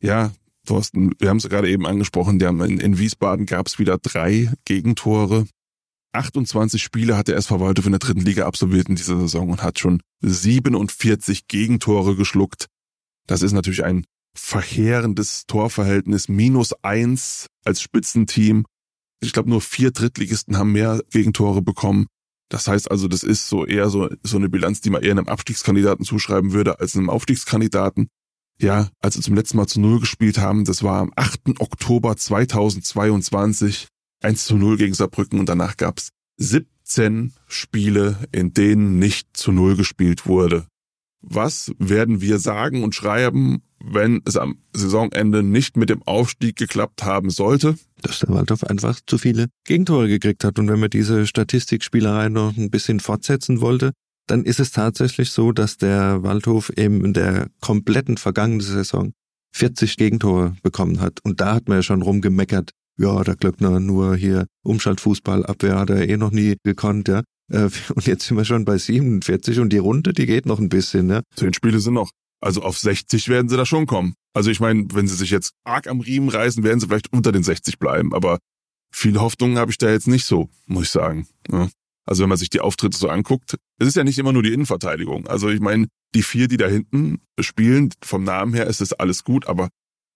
Ja, 0.00 0.30
Thorsten, 0.64 1.12
wir 1.18 1.28
haben 1.28 1.38
es 1.38 1.48
gerade 1.48 1.68
eben 1.68 1.86
angesprochen, 1.86 2.40
in, 2.40 2.78
in 2.78 2.98
Wiesbaden 2.98 3.46
gab 3.46 3.66
es 3.66 3.80
wieder 3.80 3.98
drei 3.98 4.52
Gegentore. 4.64 5.46
28 6.12 6.80
Spiele 6.82 7.16
hat 7.16 7.28
der 7.28 7.36
SV 7.36 7.60
Waldhof 7.60 7.86
in 7.86 7.92
der 7.92 7.98
dritten 7.98 8.20
Liga 8.20 8.46
absolviert 8.46 8.88
in 8.88 8.96
dieser 8.96 9.18
Saison 9.18 9.50
und 9.50 9.62
hat 9.62 9.78
schon 9.78 10.02
47 10.22 11.48
Gegentore 11.48 12.14
geschluckt. 12.14 12.68
Das 13.28 13.42
ist 13.42 13.52
natürlich 13.52 13.84
ein 13.84 14.04
verheerendes 14.34 15.44
Torverhältnis. 15.46 16.28
Minus 16.28 16.72
eins 16.82 17.46
als 17.64 17.80
Spitzenteam. 17.80 18.64
Ich 19.20 19.32
glaube, 19.32 19.50
nur 19.50 19.60
vier 19.60 19.90
Drittligisten 19.92 20.56
haben 20.56 20.72
mehr 20.72 21.02
Gegentore 21.10 21.62
bekommen. 21.62 22.06
Das 22.48 22.66
heißt 22.66 22.90
also, 22.90 23.08
das 23.08 23.22
ist 23.22 23.48
so 23.48 23.66
eher 23.66 23.90
so, 23.90 24.08
so 24.22 24.38
eine 24.38 24.48
Bilanz, 24.48 24.80
die 24.80 24.90
man 24.90 25.02
eher 25.02 25.10
einem 25.10 25.28
Abstiegskandidaten 25.28 26.04
zuschreiben 26.04 26.52
würde 26.52 26.80
als 26.80 26.96
einem 26.96 27.10
Aufstiegskandidaten. 27.10 28.08
Ja, 28.58 28.88
als 29.00 29.16
wir 29.16 29.22
zum 29.22 29.34
letzten 29.34 29.58
Mal 29.58 29.66
zu 29.66 29.80
Null 29.80 30.00
gespielt 30.00 30.38
haben, 30.38 30.64
das 30.64 30.82
war 30.82 31.00
am 31.00 31.12
8. 31.14 31.60
Oktober 31.60 32.16
2022, 32.16 33.88
1 34.22 34.44
zu 34.46 34.56
0 34.56 34.78
gegen 34.78 34.94
Saarbrücken 34.94 35.38
und 35.38 35.48
danach 35.48 35.76
gab's 35.76 36.08
17 36.38 37.34
Spiele, 37.46 38.18
in 38.32 38.54
denen 38.54 38.98
nicht 38.98 39.36
zu 39.36 39.52
Null 39.52 39.76
gespielt 39.76 40.26
wurde. 40.26 40.66
Was 41.20 41.72
werden 41.78 42.20
wir 42.20 42.38
sagen 42.38 42.84
und 42.84 42.94
schreiben, 42.94 43.62
wenn 43.82 44.22
es 44.24 44.36
am 44.36 44.58
Saisonende 44.72 45.42
nicht 45.42 45.76
mit 45.76 45.90
dem 45.90 46.02
Aufstieg 46.04 46.56
geklappt 46.56 47.04
haben 47.04 47.30
sollte? 47.30 47.76
Dass 48.02 48.20
der 48.20 48.28
Waldhof 48.30 48.64
einfach 48.64 49.00
zu 49.06 49.18
viele 49.18 49.46
Gegentore 49.64 50.08
gekriegt 50.08 50.44
hat. 50.44 50.58
Und 50.58 50.68
wenn 50.68 50.80
man 50.80 50.90
diese 50.90 51.26
Statistikspielerei 51.26 52.28
noch 52.28 52.56
ein 52.56 52.70
bisschen 52.70 53.00
fortsetzen 53.00 53.60
wollte, 53.60 53.92
dann 54.28 54.44
ist 54.44 54.60
es 54.60 54.70
tatsächlich 54.70 55.30
so, 55.30 55.52
dass 55.52 55.76
der 55.76 56.22
Waldhof 56.22 56.70
eben 56.76 57.04
in 57.04 57.14
der 57.14 57.48
kompletten 57.60 58.16
vergangenen 58.16 58.60
Saison 58.60 59.12
40 59.52 59.96
Gegentore 59.96 60.56
bekommen 60.62 61.00
hat. 61.00 61.20
Und 61.24 61.40
da 61.40 61.54
hat 61.54 61.68
man 61.68 61.78
ja 61.78 61.82
schon 61.82 62.02
rumgemeckert, 62.02 62.72
ja, 62.98 63.22
der 63.24 63.36
Glöckner 63.36 63.80
nur 63.80 64.16
hier 64.16 64.46
Umschaltfußball, 64.64 65.46
Abwehr 65.46 65.78
hat 65.78 65.90
er 65.90 66.08
eh 66.08 66.16
noch 66.16 66.30
nie 66.30 66.56
gekonnt, 66.64 67.08
ja. 67.08 67.22
Äh, 67.50 67.68
und 67.94 68.06
jetzt 68.06 68.26
sind 68.26 68.36
wir 68.36 68.44
schon 68.44 68.64
bei 68.64 68.78
47 68.78 69.58
und 69.60 69.72
die 69.72 69.78
Runde, 69.78 70.12
die 70.12 70.26
geht 70.26 70.46
noch 70.46 70.58
ein 70.58 70.68
bisschen, 70.68 71.06
ne? 71.06 71.22
Zehn 71.34 71.54
Spiele 71.54 71.80
sind 71.80 71.94
noch. 71.94 72.10
Also 72.40 72.62
auf 72.62 72.78
60 72.78 73.28
werden 73.28 73.48
sie 73.48 73.56
da 73.56 73.66
schon 73.66 73.86
kommen. 73.86 74.14
Also 74.32 74.50
ich 74.50 74.60
meine, 74.60 74.86
wenn 74.92 75.08
sie 75.08 75.16
sich 75.16 75.30
jetzt 75.30 75.54
arg 75.64 75.88
am 75.88 76.00
Riemen 76.00 76.28
reißen, 76.28 76.62
werden 76.62 76.78
sie 76.78 76.86
vielleicht 76.86 77.12
unter 77.12 77.32
den 77.32 77.42
60 77.42 77.78
bleiben. 77.80 78.14
Aber 78.14 78.38
viele 78.92 79.20
Hoffnungen 79.20 79.58
habe 79.58 79.72
ich 79.72 79.78
da 79.78 79.90
jetzt 79.90 80.06
nicht 80.06 80.24
so, 80.24 80.48
muss 80.66 80.84
ich 80.84 80.90
sagen. 80.90 81.26
Ja. 81.50 81.68
Also 82.06 82.22
wenn 82.22 82.28
man 82.28 82.38
sich 82.38 82.48
die 82.48 82.60
Auftritte 82.60 82.96
so 82.96 83.08
anguckt, 83.08 83.56
es 83.78 83.88
ist 83.88 83.96
ja 83.96 84.04
nicht 84.04 84.18
immer 84.18 84.32
nur 84.32 84.42
die 84.42 84.52
Innenverteidigung. 84.52 85.26
Also 85.26 85.50
ich 85.50 85.60
meine, 85.60 85.88
die 86.14 86.22
vier, 86.22 86.48
die 86.48 86.56
da 86.56 86.66
hinten 86.66 87.20
spielen, 87.40 87.92
vom 88.02 88.24
Namen 88.24 88.54
her 88.54 88.66
ist 88.66 88.80
es 88.80 88.92
alles 88.92 89.24
gut, 89.24 89.46
aber 89.46 89.68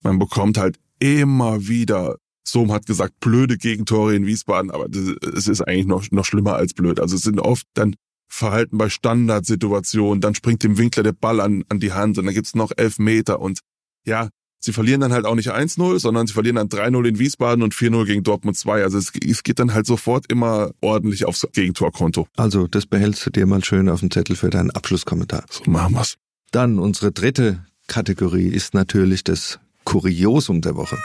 man 0.03 0.19
bekommt 0.19 0.57
halt 0.57 0.79
immer 1.01 1.67
wieder 1.69 2.17
Sohm 2.45 2.73
hat 2.73 2.87
gesagt, 2.87 3.21
blöde 3.21 3.57
Gegentore 3.57 4.15
in 4.15 4.27
Wiesbaden, 4.27 4.71
aber 4.71 4.87
es 5.35 5.49
ist 5.49 5.61
eigentlich 5.63 5.87
noch, 5.87 6.11
noch 6.11 6.25
schlimmer 6.25 6.55
als 6.55 6.75
blöd. 6.75 7.01
Also 7.01 7.17
es 7.17 7.23
sind 7.23 7.41
oft 7.41 7.67
dann 7.75 7.95
Verhalten 8.27 8.79
bei 8.79 8.89
Standardsituationen, 8.89 10.21
dann 10.21 10.35
springt 10.35 10.63
dem 10.63 10.79
Winkler 10.79 11.03
der 11.03 11.13
Ball 11.13 11.41
an, 11.41 11.65
an 11.69 11.81
die 11.81 11.93
Hand 11.93 12.19
und 12.19 12.25
dann 12.25 12.35
gibt's 12.35 12.55
noch 12.55 12.73
elf 12.77 12.99
Meter 12.99 13.41
und 13.41 13.61
ja, 14.05 14.31
sie 14.59 14.73
verlieren 14.73 15.03
dann 15.03 15.13
halt 15.13 15.27
auch 15.27 15.35
nicht 15.35 15.53
1-0, 15.53 15.99
sondern 15.99 16.27
sie 16.27 16.33
verlieren 16.33 16.57
dann 16.57 16.69
3-0 16.69 17.07
in 17.09 17.19
Wiesbaden 17.19 17.63
und 17.63 17.75
4-0 17.75 18.07
gegen 18.07 18.23
Dortmund 18.23 18.57
2. 18.57 18.83
Also 18.83 18.99
es, 18.99 19.13
es, 19.25 19.43
geht 19.43 19.59
dann 19.59 19.75
halt 19.75 19.87
sofort 19.87 20.31
immer 20.31 20.71
ordentlich 20.81 21.27
aufs 21.27 21.47
Gegentorkonto. 21.53 22.27
Also 22.37 22.67
das 22.67 22.87
behältst 22.87 23.27
du 23.27 23.31
dir 23.31 23.47
mal 23.47 23.63
schön 23.63 23.89
auf 23.89 24.01
den 24.01 24.11
Zettel 24.11 24.37
für 24.37 24.51
deinen 24.51 24.71
Abschlusskommentar. 24.71 25.45
So 25.51 25.71
machen 25.71 25.95
wir's. 25.95 26.17
Dann 26.53 26.79
unsere 26.79 27.13
dritte 27.13 27.67
Kategorie 27.87 28.49
ist 28.49 28.75
natürlich 28.75 29.25
das 29.25 29.59
Kuriosum 29.85 30.61
der 30.61 30.77
Woche. 30.77 30.97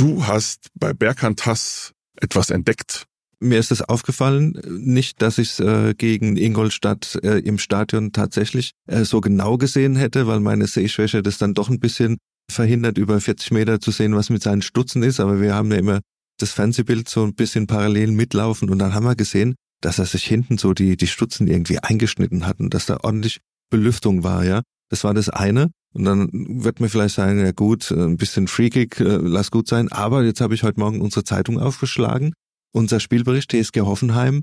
Du 0.00 0.26
hast 0.26 0.68
bei 0.74 0.94
Berghand 0.94 1.44
Hass 1.44 1.92
etwas 2.18 2.48
entdeckt. 2.48 3.04
Mir 3.38 3.58
ist 3.58 3.70
es 3.70 3.82
aufgefallen, 3.82 4.58
nicht, 4.66 5.20
dass 5.20 5.36
ich 5.36 5.50
es 5.50 5.60
äh, 5.60 5.92
gegen 5.92 6.38
Ingolstadt 6.38 7.18
äh, 7.22 7.40
im 7.40 7.58
Stadion 7.58 8.10
tatsächlich 8.12 8.70
äh, 8.86 9.04
so 9.04 9.20
genau 9.20 9.58
gesehen 9.58 9.96
hätte, 9.96 10.26
weil 10.26 10.40
meine 10.40 10.66
Sehschwäche 10.66 11.22
das 11.22 11.36
dann 11.36 11.52
doch 11.52 11.68
ein 11.68 11.80
bisschen 11.80 12.16
verhindert, 12.50 12.96
über 12.96 13.20
40 13.20 13.50
Meter 13.50 13.78
zu 13.78 13.90
sehen, 13.90 14.16
was 14.16 14.30
mit 14.30 14.42
seinen 14.42 14.62
Stutzen 14.62 15.02
ist. 15.02 15.20
Aber 15.20 15.38
wir 15.42 15.54
haben 15.54 15.70
ja 15.70 15.76
immer 15.76 16.00
das 16.38 16.52
Fernsehbild 16.52 17.06
so 17.06 17.22
ein 17.22 17.34
bisschen 17.34 17.66
parallel 17.66 18.12
mitlaufen 18.12 18.70
und 18.70 18.78
dann 18.78 18.94
haben 18.94 19.04
wir 19.04 19.16
gesehen, 19.16 19.54
dass 19.82 19.98
er 19.98 20.06
sich 20.06 20.24
hinten 20.24 20.56
so 20.56 20.72
die, 20.72 20.96
die 20.96 21.08
Stutzen 21.08 21.46
irgendwie 21.46 21.78
eingeschnitten 21.78 22.46
hat 22.46 22.58
und 22.58 22.72
dass 22.72 22.86
da 22.86 23.00
ordentlich 23.02 23.40
Belüftung 23.68 24.24
war, 24.24 24.46
ja. 24.46 24.62
Das 24.88 25.04
war 25.04 25.12
das 25.12 25.28
eine. 25.28 25.70
Und 25.92 26.04
dann 26.04 26.28
wird 26.32 26.80
mir 26.80 26.88
vielleicht 26.88 27.16
sagen, 27.16 27.40
ja 27.40 27.52
gut, 27.52 27.90
äh, 27.90 27.94
ein 27.94 28.16
bisschen 28.16 28.46
freakig, 28.46 29.00
äh, 29.00 29.18
lass 29.20 29.50
gut 29.50 29.68
sein. 29.68 29.90
Aber 29.90 30.22
jetzt 30.22 30.40
habe 30.40 30.54
ich 30.54 30.62
heute 30.62 30.80
Morgen 30.80 31.00
unsere 31.00 31.24
Zeitung 31.24 31.58
aufgeschlagen, 31.58 32.32
unser 32.72 33.00
Spielbericht 33.00 33.50
TSG 33.50 33.80
Hoffenheim 33.80 34.42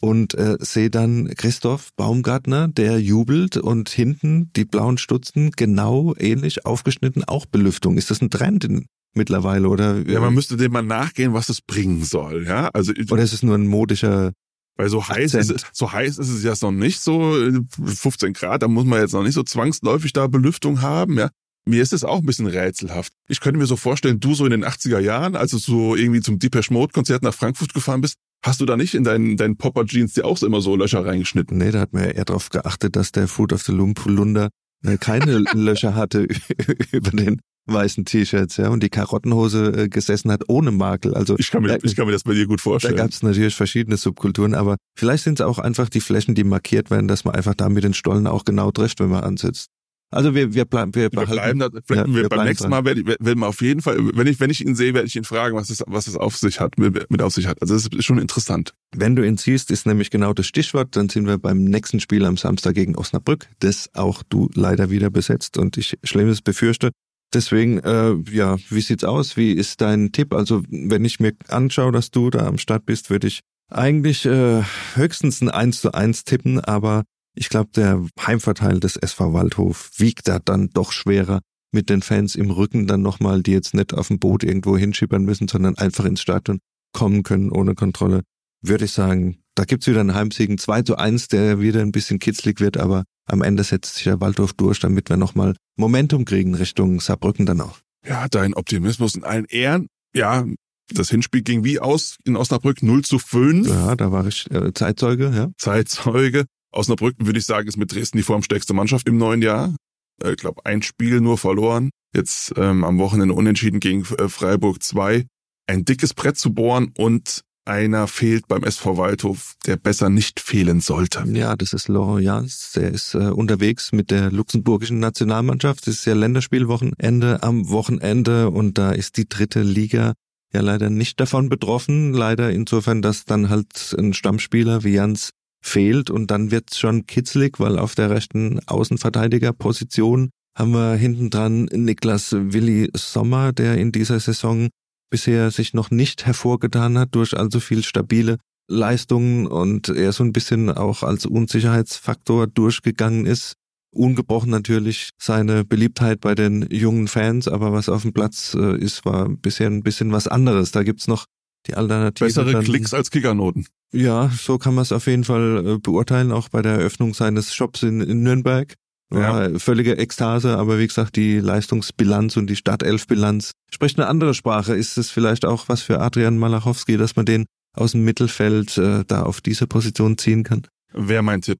und 0.00 0.34
äh, 0.34 0.56
sehe 0.60 0.90
dann 0.90 1.28
Christoph 1.36 1.90
Baumgartner, 1.96 2.68
der 2.68 3.00
jubelt 3.00 3.56
und 3.56 3.88
hinten 3.88 4.50
die 4.54 4.64
blauen 4.64 4.98
Stutzen 4.98 5.50
genau 5.52 6.14
ähnlich 6.18 6.66
aufgeschnitten, 6.66 7.24
auch 7.24 7.46
Belüftung. 7.46 7.96
Ist 7.96 8.10
das 8.10 8.20
ein 8.20 8.30
Trend 8.30 8.64
in, 8.64 8.86
mittlerweile 9.14 9.68
oder? 9.68 10.06
Ja, 10.08 10.20
man 10.20 10.34
müsste 10.34 10.56
dem 10.56 10.72
mal 10.72 10.82
nachgehen, 10.82 11.34
was 11.34 11.48
es 11.48 11.60
bringen 11.60 12.04
soll, 12.04 12.46
ja? 12.46 12.68
Also 12.72 12.92
oder 13.10 13.22
ist 13.22 13.32
es 13.32 13.42
nur 13.42 13.54
ein 13.54 13.66
modischer 13.66 14.32
Weil 14.76 14.88
so 14.90 15.08
heiß, 15.08 15.34
ist, 15.34 15.50
es- 15.50 15.64
so 15.72 15.92
heiß 15.92 16.18
ist 16.18 16.28
es 16.28 16.42
jetzt 16.42 16.62
noch 16.62 16.72
nicht, 16.72 17.00
so 17.00 17.36
äh, 17.40 17.60
15 17.84 18.32
Grad, 18.34 18.62
da 18.62 18.68
muss 18.68 18.84
man 18.84 19.00
jetzt 19.00 19.12
noch 19.12 19.22
nicht 19.22 19.34
so 19.34 19.42
zwangsläufig 19.42 20.12
da 20.12 20.26
Belüftung 20.26 20.82
haben, 20.82 21.18
ja. 21.18 21.30
Mir 21.68 21.82
ist 21.82 21.92
es 21.92 22.04
auch 22.04 22.18
ein 22.20 22.26
bisschen 22.26 22.46
rätselhaft. 22.46 23.12
Ich 23.26 23.40
könnte 23.40 23.58
mir 23.58 23.66
so 23.66 23.74
vorstellen, 23.76 24.20
du 24.20 24.34
so 24.34 24.44
in 24.44 24.52
den 24.52 24.64
80er 24.64 25.00
Jahren, 25.00 25.34
als 25.34 25.50
du 25.50 25.58
so 25.58 25.96
irgendwie 25.96 26.20
zum 26.20 26.38
Depeche 26.38 26.72
Mode 26.72 26.92
Konzert 26.92 27.24
nach 27.24 27.34
Frankfurt 27.34 27.74
gefahren 27.74 28.02
bist, 28.02 28.14
hast 28.44 28.60
du 28.60 28.66
da 28.66 28.76
nicht 28.76 28.94
in 28.94 29.02
deinen, 29.02 29.36
deinen 29.36 29.56
Popper 29.56 29.84
Jeans 29.84 30.12
dir 30.12 30.26
auch 30.26 30.36
so 30.36 30.46
immer 30.46 30.60
so 30.60 30.76
Löcher 30.76 31.04
reingeschnitten? 31.04 31.58
Nee, 31.58 31.72
da 31.72 31.80
hat 31.80 31.92
man 31.92 32.04
ja 32.04 32.10
eher 32.10 32.24
darauf 32.24 32.50
geachtet, 32.50 32.94
dass 32.94 33.10
der 33.10 33.26
Food 33.26 33.52
of 33.52 33.62
the 33.64 33.72
Loom 33.72 33.94
Polunder 33.94 34.50
äh, 34.84 34.96
keine 34.96 35.38
Löcher 35.54 35.96
hatte 35.96 36.28
über 36.92 37.10
den 37.10 37.40
weißen 37.66 38.04
T-Shirts, 38.04 38.56
ja, 38.56 38.68
und 38.68 38.82
die 38.82 38.88
Karottenhose 38.88 39.84
äh, 39.84 39.88
gesessen 39.88 40.30
hat 40.30 40.44
ohne 40.48 40.70
Makel. 40.70 41.14
Also 41.14 41.36
Ich 41.38 41.50
kann 41.50 41.62
mir, 41.62 41.68
da, 41.68 41.78
ich 41.82 41.96
kann 41.96 42.06
mir 42.06 42.12
das 42.12 42.22
bei 42.22 42.34
dir 42.34 42.46
gut 42.46 42.60
da 42.60 42.64
vorstellen. 42.64 42.96
gab 42.96 43.10
es 43.10 43.22
natürlich 43.22 43.54
verschiedene 43.54 43.96
Subkulturen, 43.96 44.54
aber 44.54 44.76
vielleicht 44.96 45.24
sind 45.24 45.40
es 45.40 45.46
auch 45.46 45.58
einfach 45.58 45.88
die 45.88 46.00
Flächen, 46.00 46.34
die 46.34 46.44
markiert 46.44 46.90
werden, 46.90 47.08
dass 47.08 47.24
man 47.24 47.34
einfach 47.34 47.54
da 47.54 47.68
mit 47.68 47.84
den 47.84 47.94
Stollen 47.94 48.26
auch 48.26 48.44
genau 48.44 48.70
trifft, 48.70 49.00
wenn 49.00 49.08
man 49.08 49.24
ansitzt. 49.24 49.68
Also 50.12 50.36
wir, 50.36 50.54
wir 50.54 50.64
bleiben, 50.64 50.94
wir 50.94 51.04
wir 51.04 51.10
behalten. 51.10 51.58
bleiben 51.58 51.82
da, 51.88 51.94
Ja, 51.94 52.06
wir, 52.06 52.14
wir 52.14 52.28
beim 52.28 52.46
nächsten. 52.46 52.70
Mal 52.70 52.84
werden 52.84 53.18
wir 53.40 53.46
auf 53.48 53.60
jeden 53.60 53.82
Fall, 53.82 53.98
wenn 54.14 54.28
ich, 54.28 54.38
wenn 54.38 54.50
ich 54.50 54.64
ihn 54.64 54.76
sehe, 54.76 54.94
werde 54.94 55.08
ich 55.08 55.16
ihn 55.16 55.24
fragen, 55.24 55.56
was 55.56 55.68
es, 55.68 55.82
was 55.88 56.06
es 56.06 56.16
auf 56.16 56.36
sich 56.36 56.60
hat, 56.60 56.78
mit, 56.78 57.10
mit 57.10 57.22
auf 57.22 57.34
sich 57.34 57.46
hat. 57.46 57.60
Also 57.60 57.74
das 57.74 57.88
ist 57.88 58.04
schon 58.04 58.18
interessant. 58.18 58.72
Wenn 58.94 59.16
du 59.16 59.26
ihn 59.26 59.36
siehst, 59.36 59.72
ist 59.72 59.84
nämlich 59.84 60.10
genau 60.10 60.32
das 60.32 60.46
Stichwort. 60.46 60.94
Dann 60.94 61.08
sind 61.08 61.26
wir 61.26 61.38
beim 61.38 61.64
nächsten 61.64 61.98
Spiel 61.98 62.24
am 62.24 62.36
Samstag 62.36 62.74
gegen 62.74 62.94
Osnabrück, 62.94 63.48
das 63.58 63.90
auch 63.94 64.22
du 64.22 64.48
leider 64.54 64.90
wieder 64.90 65.10
besetzt 65.10 65.58
und 65.58 65.76
ich 65.76 65.98
Schlimmes 66.04 66.40
befürchte. 66.40 66.92
Deswegen, 67.34 67.78
äh, 67.80 68.14
ja, 68.30 68.56
wie 68.70 68.80
sieht's 68.80 69.04
aus? 69.04 69.36
Wie 69.36 69.52
ist 69.52 69.80
dein 69.80 70.12
Tipp? 70.12 70.32
Also, 70.32 70.62
wenn 70.68 71.04
ich 71.04 71.20
mir 71.20 71.34
anschaue, 71.48 71.92
dass 71.92 72.10
du 72.10 72.30
da 72.30 72.46
am 72.46 72.58
Start 72.58 72.86
bist, 72.86 73.10
würde 73.10 73.26
ich 73.26 73.40
eigentlich 73.68 74.24
äh, 74.26 74.62
höchstens 74.94 75.40
ein 75.40 75.50
1 75.50 75.80
zu 75.80 75.92
1 75.92 76.24
tippen, 76.24 76.60
aber 76.60 77.02
ich 77.34 77.48
glaube, 77.48 77.70
der 77.74 78.06
Heimvorteil 78.24 78.80
des 78.80 78.96
SV 78.96 79.32
Waldhof 79.32 79.90
wiegt 79.96 80.28
da 80.28 80.38
dann 80.38 80.70
doch 80.70 80.92
schwerer 80.92 81.40
mit 81.72 81.90
den 81.90 82.00
Fans 82.00 82.36
im 82.36 82.50
Rücken 82.50 82.86
dann 82.86 83.02
nochmal, 83.02 83.42
die 83.42 83.52
jetzt 83.52 83.74
nicht 83.74 83.92
auf 83.92 84.08
dem 84.08 84.20
Boot 84.20 84.44
irgendwo 84.44 84.76
hinschippern 84.76 85.24
müssen, 85.24 85.48
sondern 85.48 85.76
einfach 85.76 86.04
ins 86.04 86.22
Stadion 86.22 86.60
kommen 86.92 87.24
können 87.24 87.50
ohne 87.50 87.74
Kontrolle 87.74 88.22
würde 88.62 88.84
ich 88.86 88.92
sagen, 88.92 89.38
da 89.56 89.64
gibt's 89.64 89.86
wieder 89.86 90.00
einen 90.00 90.14
Heimsiegen 90.14 90.58
2 90.58 90.82
zu 90.82 90.96
1, 90.96 91.28
der 91.28 91.60
wieder 91.60 91.80
ein 91.80 91.90
bisschen 91.90 92.18
kitzlig 92.18 92.60
wird, 92.60 92.76
aber 92.76 93.04
am 93.26 93.42
Ende 93.42 93.64
setzt 93.64 93.96
sich 93.96 94.04
der 94.04 94.20
Waldorf 94.20 94.52
durch, 94.52 94.78
damit 94.78 95.08
wir 95.08 95.16
nochmal 95.16 95.56
Momentum 95.76 96.24
kriegen 96.24 96.54
Richtung 96.54 97.00
Saarbrücken 97.00 97.46
dann 97.46 97.60
auch. 97.60 97.78
Ja, 98.06 98.28
dein 98.28 98.54
Optimismus 98.54 99.14
in 99.16 99.24
allen 99.24 99.46
Ehren. 99.46 99.88
Ja, 100.14 100.46
das 100.92 101.10
Hinspiel 101.10 101.42
ging 101.42 101.64
wie 101.64 101.80
aus 101.80 102.16
in 102.24 102.36
Osnabrück 102.36 102.82
0 102.82 103.02
zu 103.02 103.18
5. 103.18 103.68
Ja, 103.68 103.96
da 103.96 104.12
war 104.12 104.26
ich 104.26 104.48
äh, 104.52 104.72
Zeitzeuge, 104.72 105.32
ja. 105.34 105.48
Zeitzeuge. 105.58 106.44
Osnabrück, 106.70 107.14
würde 107.18 107.38
ich 107.38 107.46
sagen, 107.46 107.66
ist 107.66 107.78
mit 107.78 107.92
Dresden 107.92 108.18
die 108.18 108.22
formstärkste 108.22 108.74
Mannschaft 108.74 109.08
im 109.08 109.16
neuen 109.16 109.42
Jahr. 109.42 109.74
Äh, 110.22 110.32
Ich 110.32 110.36
glaube, 110.36 110.64
ein 110.64 110.82
Spiel 110.82 111.20
nur 111.20 111.38
verloren. 111.38 111.90
Jetzt 112.14 112.52
ähm, 112.56 112.84
am 112.84 112.98
Wochenende 112.98 113.34
unentschieden 113.34 113.80
gegen 113.80 114.02
äh, 114.18 114.28
Freiburg 114.28 114.82
2. 114.82 115.26
Ein 115.66 115.84
dickes 115.84 116.14
Brett 116.14 116.36
zu 116.38 116.54
bohren 116.54 116.92
und 116.96 117.42
einer 117.66 118.06
fehlt 118.06 118.48
beim 118.48 118.62
SV 118.64 118.96
Waldhof, 118.96 119.54
der 119.66 119.76
besser 119.76 120.08
nicht 120.08 120.40
fehlen 120.40 120.80
sollte. 120.80 121.24
Ja, 121.32 121.56
das 121.56 121.72
ist 121.72 121.88
Laurent 121.88 122.24
Jans, 122.24 122.72
der 122.74 122.90
ist 122.90 123.14
äh, 123.14 123.28
unterwegs 123.30 123.92
mit 123.92 124.10
der 124.10 124.30
luxemburgischen 124.30 124.98
Nationalmannschaft. 125.00 125.86
Das 125.86 125.94
ist 125.94 126.04
ja 126.06 126.14
Länderspielwochenende 126.14 127.42
am 127.42 127.68
Wochenende 127.68 128.50
und 128.50 128.78
da 128.78 128.92
ist 128.92 129.16
die 129.16 129.28
dritte 129.28 129.62
Liga 129.62 130.14
ja 130.52 130.60
leider 130.60 130.90
nicht 130.90 131.20
davon 131.20 131.48
betroffen. 131.48 132.12
Leider 132.12 132.50
insofern, 132.50 133.02
dass 133.02 133.24
dann 133.24 133.50
halt 133.50 133.94
ein 133.98 134.14
Stammspieler 134.14 134.84
wie 134.84 134.94
Jans 134.94 135.30
fehlt 135.60 136.10
und 136.10 136.30
dann 136.30 136.50
wird's 136.50 136.78
schon 136.78 137.06
kitzlig, 137.06 137.58
weil 137.58 137.78
auf 137.78 137.94
der 137.94 138.10
rechten 138.10 138.60
Außenverteidigerposition 138.66 140.30
haben 140.56 140.70
wir 140.72 140.94
hinten 140.94 141.28
dran 141.28 141.64
Niklas 141.64 142.32
Willi 142.32 142.90
Sommer, 142.94 143.52
der 143.52 143.76
in 143.76 143.92
dieser 143.92 144.20
Saison 144.20 144.68
bisher 145.10 145.50
sich 145.50 145.74
noch 145.74 145.90
nicht 145.90 146.26
hervorgetan 146.26 146.98
hat 146.98 147.14
durch 147.14 147.36
allzu 147.36 147.60
viel 147.60 147.82
stabile 147.82 148.38
Leistungen 148.68 149.46
und 149.46 149.88
er 149.88 150.12
so 150.12 150.24
ein 150.24 150.32
bisschen 150.32 150.70
auch 150.70 151.02
als 151.02 151.24
Unsicherheitsfaktor 151.26 152.46
durchgegangen 152.46 153.26
ist. 153.26 153.54
Ungebrochen 153.92 154.50
natürlich 154.50 155.10
seine 155.18 155.64
Beliebtheit 155.64 156.20
bei 156.20 156.34
den 156.34 156.66
jungen 156.70 157.08
Fans, 157.08 157.48
aber 157.48 157.72
was 157.72 157.88
auf 157.88 158.02
dem 158.02 158.12
Platz 158.12 158.54
äh, 158.54 158.76
ist, 158.78 159.04
war 159.04 159.28
bisher 159.28 159.68
ein 159.68 159.82
bisschen 159.82 160.12
was 160.12 160.26
anderes. 160.28 160.72
Da 160.72 160.82
gibt's 160.82 161.06
noch 161.08 161.26
die 161.66 161.74
Alternative. 161.74 162.26
Bessere 162.26 162.52
dann- 162.52 162.64
Klicks 162.64 162.92
als 162.92 163.10
Kickernoten. 163.10 163.66
ja, 163.92 164.30
so 164.36 164.58
kann 164.58 164.74
man 164.74 164.82
es 164.82 164.92
auf 164.92 165.06
jeden 165.06 165.24
Fall 165.24 165.64
äh, 165.66 165.78
beurteilen, 165.78 166.30
auch 166.32 166.48
bei 166.48 166.60
der 166.60 166.72
Eröffnung 166.72 167.14
seines 167.14 167.54
Shops 167.54 167.82
in, 167.84 168.00
in 168.00 168.22
Nürnberg. 168.22 168.74
War 169.08 169.58
völlige 169.60 169.96
Ekstase, 169.98 170.58
aber 170.58 170.78
wie 170.78 170.86
gesagt, 170.86 171.14
die 171.16 171.38
Leistungsbilanz 171.38 172.36
und 172.36 172.48
die 172.48 172.56
Startelfbilanz 172.56 173.52
spricht 173.70 173.98
eine 173.98 174.08
andere 174.08 174.34
Sprache. 174.34 174.74
Ist 174.74 174.98
es 174.98 175.10
vielleicht 175.10 175.44
auch 175.44 175.68
was 175.68 175.80
für 175.82 176.00
Adrian 176.00 176.38
Malachowski, 176.38 176.96
dass 176.96 177.14
man 177.14 177.24
den 177.24 177.46
aus 177.74 177.92
dem 177.92 178.04
Mittelfeld 178.04 178.76
äh, 178.78 179.04
da 179.06 179.22
auf 179.22 179.40
diese 179.40 179.66
Position 179.68 180.18
ziehen 180.18 180.42
kann? 180.42 180.66
Wäre 180.92 181.22
mein 181.22 181.42
Tipp. 181.42 181.58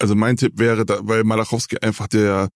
Also 0.00 0.16
mein 0.16 0.36
Tipp 0.36 0.54
wäre, 0.56 0.84
da, 0.84 0.98
weil 1.02 1.22
Malachowski 1.22 1.78
einfach 1.78 2.08
der 2.08 2.48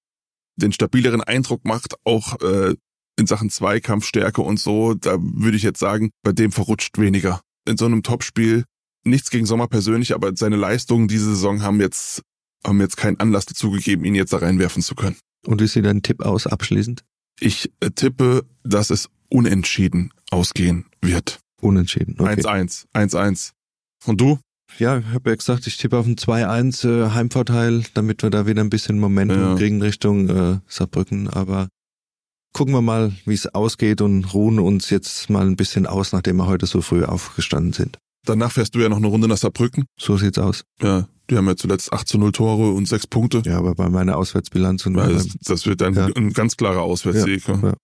den 0.57 0.73
stabileren 0.73 1.23
Eindruck 1.23 1.65
macht, 1.65 1.95
auch 2.05 2.41
äh, 2.41 2.75
in 3.19 3.27
Sachen 3.27 3.51
Zweikampfstärke 3.51 4.43
und 4.43 4.59
so, 4.59 4.95
da 4.95 5.17
würde 5.19 5.57
ich 5.57 5.63
jetzt 5.63 5.79
sagen, 5.79 6.11
bei 6.23 6.33
dem 6.33 6.53
verrutscht 6.53 6.99
weniger. 6.99 7.41
In 7.67 7.77
so 7.77 7.87
einem 7.87 8.03
Topspiel, 8.03 8.65
nichts 9.05 9.31
gegen 9.31 9.47
Sommer 9.47 9.69
persönlich, 9.69 10.15
aber 10.15 10.33
seine 10.35 10.57
Leistungen 10.57 11.09
diese 11.09 11.31
Saison 11.31 11.63
haben 11.63 11.81
jetzt, 11.81 12.23
haben 12.67 12.81
jetzt 12.81 12.97
keinen 12.97 13.19
Anlass 13.21 13.47
dazu 13.47 13.71
gegeben, 13.71 14.05
ihn 14.05 14.15
jetzt 14.15 14.33
da 14.33 14.39
reinwerfen 14.39 14.83
zu 14.83 14.95
können. 14.95 15.17
Und 15.47 15.61
wie 15.61 15.67
sieht 15.67 15.85
dein 15.85 16.03
Tipp 16.03 16.23
aus 16.23 16.47
abschließend? 16.47 17.05
Ich 17.41 17.71
äh, 17.81 17.91
tippe, 17.91 18.45
dass 18.65 18.91
es 18.91 19.09
unentschieden 19.29 20.13
ausgehen 20.31 20.87
wird. 21.01 21.39
Unentschieden. 21.61 22.17
Okay. 22.19 22.41
1-1, 22.41 22.87
1-1. 22.95 23.51
Und 24.07 24.21
du? 24.21 24.39
Ja, 24.79 24.99
ich 24.99 25.07
habe 25.07 25.31
ja 25.31 25.37
gesagt, 25.37 25.67
ich 25.67 25.77
tippe 25.79 25.97
auf 25.97 26.07
ein 26.07 26.17
2-1 26.17 26.89
äh, 26.89 27.11
Heimvorteil, 27.13 27.85
damit 27.95 28.23
wir 28.23 28.31
da 28.31 28.47
wieder 28.47 28.63
ein 28.63 28.71
bisschen 28.71 28.99
Momentum 28.99 29.39
Ja. 29.39 29.55
kriegen 29.55 29.81
Richtung 29.81 30.29
äh, 30.29 30.59
Saarbrücken. 30.67 31.29
Aber 31.29 31.69
gucken 32.53 32.75
wir 32.75 32.83
mal, 32.83 33.13
wie 33.25 33.35
es 33.35 33.47
ausgeht 33.55 34.01
und 34.01 34.35
ruhen 34.35 34.59
uns 34.59 34.91
jetzt 34.91 35.31
mal 35.31 35.47
ein 35.47 35.57
bisschen 35.57 35.87
aus, 35.87 36.13
nachdem 36.13 36.37
wir 36.37 36.47
heute 36.47 36.67
so 36.67 36.83
früh 36.83 37.05
aufgestanden 37.05 37.73
sind. 37.73 37.99
Danach 38.27 38.53
fährst 38.53 38.75
du 38.75 38.81
ja 38.81 38.89
noch 38.89 38.99
eine 38.99 39.07
Runde 39.07 39.29
nach 39.29 39.37
Saarbrücken. 39.39 39.85
So 39.99 40.17
sieht's 40.17 40.39
aus. 40.39 40.65
Ja, 40.83 41.09
die 41.31 41.37
haben 41.37 41.47
ja 41.47 41.57
zuletzt 41.57 41.93
8 41.93 42.07
zu 42.07 42.19
0 42.19 42.33
Tore 42.33 42.73
und 42.73 42.87
6 42.87 43.07
Punkte. 43.07 43.43
Ja, 43.47 43.59
aber 43.59 43.75
bei 43.75 43.89
meiner 43.89 44.17
Auswärtsbilanz 44.19 44.85
und 44.87 44.95
das, 44.95 45.29
das 45.43 45.67
wird 45.67 45.81
dann 45.81 45.95
Ja. 45.95 46.07
ein 46.15 46.33
ganz 46.33 46.57
klarer 46.57 46.83
Auswärtssieg. 46.83 47.47
Ja, 47.49 47.59
ja. 47.63 47.75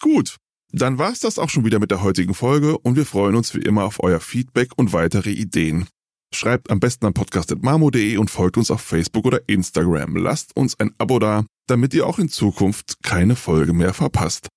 Gut, 0.00 0.36
dann 0.72 0.98
war's 0.98 1.20
das 1.20 1.38
auch 1.38 1.50
schon 1.50 1.64
wieder 1.64 1.78
mit 1.78 1.90
der 1.90 2.02
heutigen 2.02 2.34
Folge 2.34 2.78
und 2.78 2.96
wir 2.96 3.06
freuen 3.06 3.34
uns 3.36 3.54
wie 3.54 3.60
immer 3.60 3.84
auf 3.84 4.02
euer 4.02 4.20
Feedback 4.20 4.70
und 4.76 4.92
weitere 4.92 5.30
Ideen. 5.30 5.86
Schreibt 6.32 6.70
am 6.70 6.78
besten 6.80 7.06
an 7.06 7.12
podcast.marmo.de 7.12 8.16
und 8.16 8.30
folgt 8.30 8.56
uns 8.56 8.70
auf 8.70 8.80
Facebook 8.80 9.24
oder 9.26 9.40
Instagram. 9.48 10.16
Lasst 10.16 10.56
uns 10.56 10.78
ein 10.78 10.92
Abo 10.96 11.18
da, 11.18 11.44
damit 11.66 11.92
ihr 11.92 12.06
auch 12.06 12.18
in 12.20 12.28
Zukunft 12.28 12.98
keine 13.02 13.34
Folge 13.36 13.72
mehr 13.72 13.92
verpasst. 13.94 14.48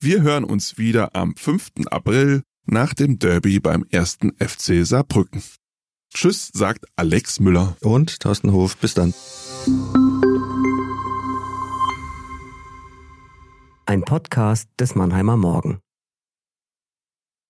Wir 0.00 0.20
hören 0.22 0.44
uns 0.44 0.76
wieder 0.78 1.14
am 1.16 1.34
5. 1.36 1.70
April 1.86 2.42
nach 2.66 2.94
dem 2.94 3.18
Derby 3.18 3.60
beim 3.60 3.84
ersten 3.90 4.32
FC 4.38 4.86
Saarbrücken. 4.86 5.42
Tschüss, 6.14 6.50
sagt 6.52 6.84
Alex 6.96 7.40
Müller. 7.40 7.76
und 7.80 8.20
Thorsten 8.20 8.52
Hof. 8.52 8.76
Bis 8.76 8.94
dann. 8.94 9.14
Ein 13.86 14.02
Podcast 14.02 14.68
des 14.78 14.94
Mannheimer 14.94 15.36
Morgen. 15.36 15.80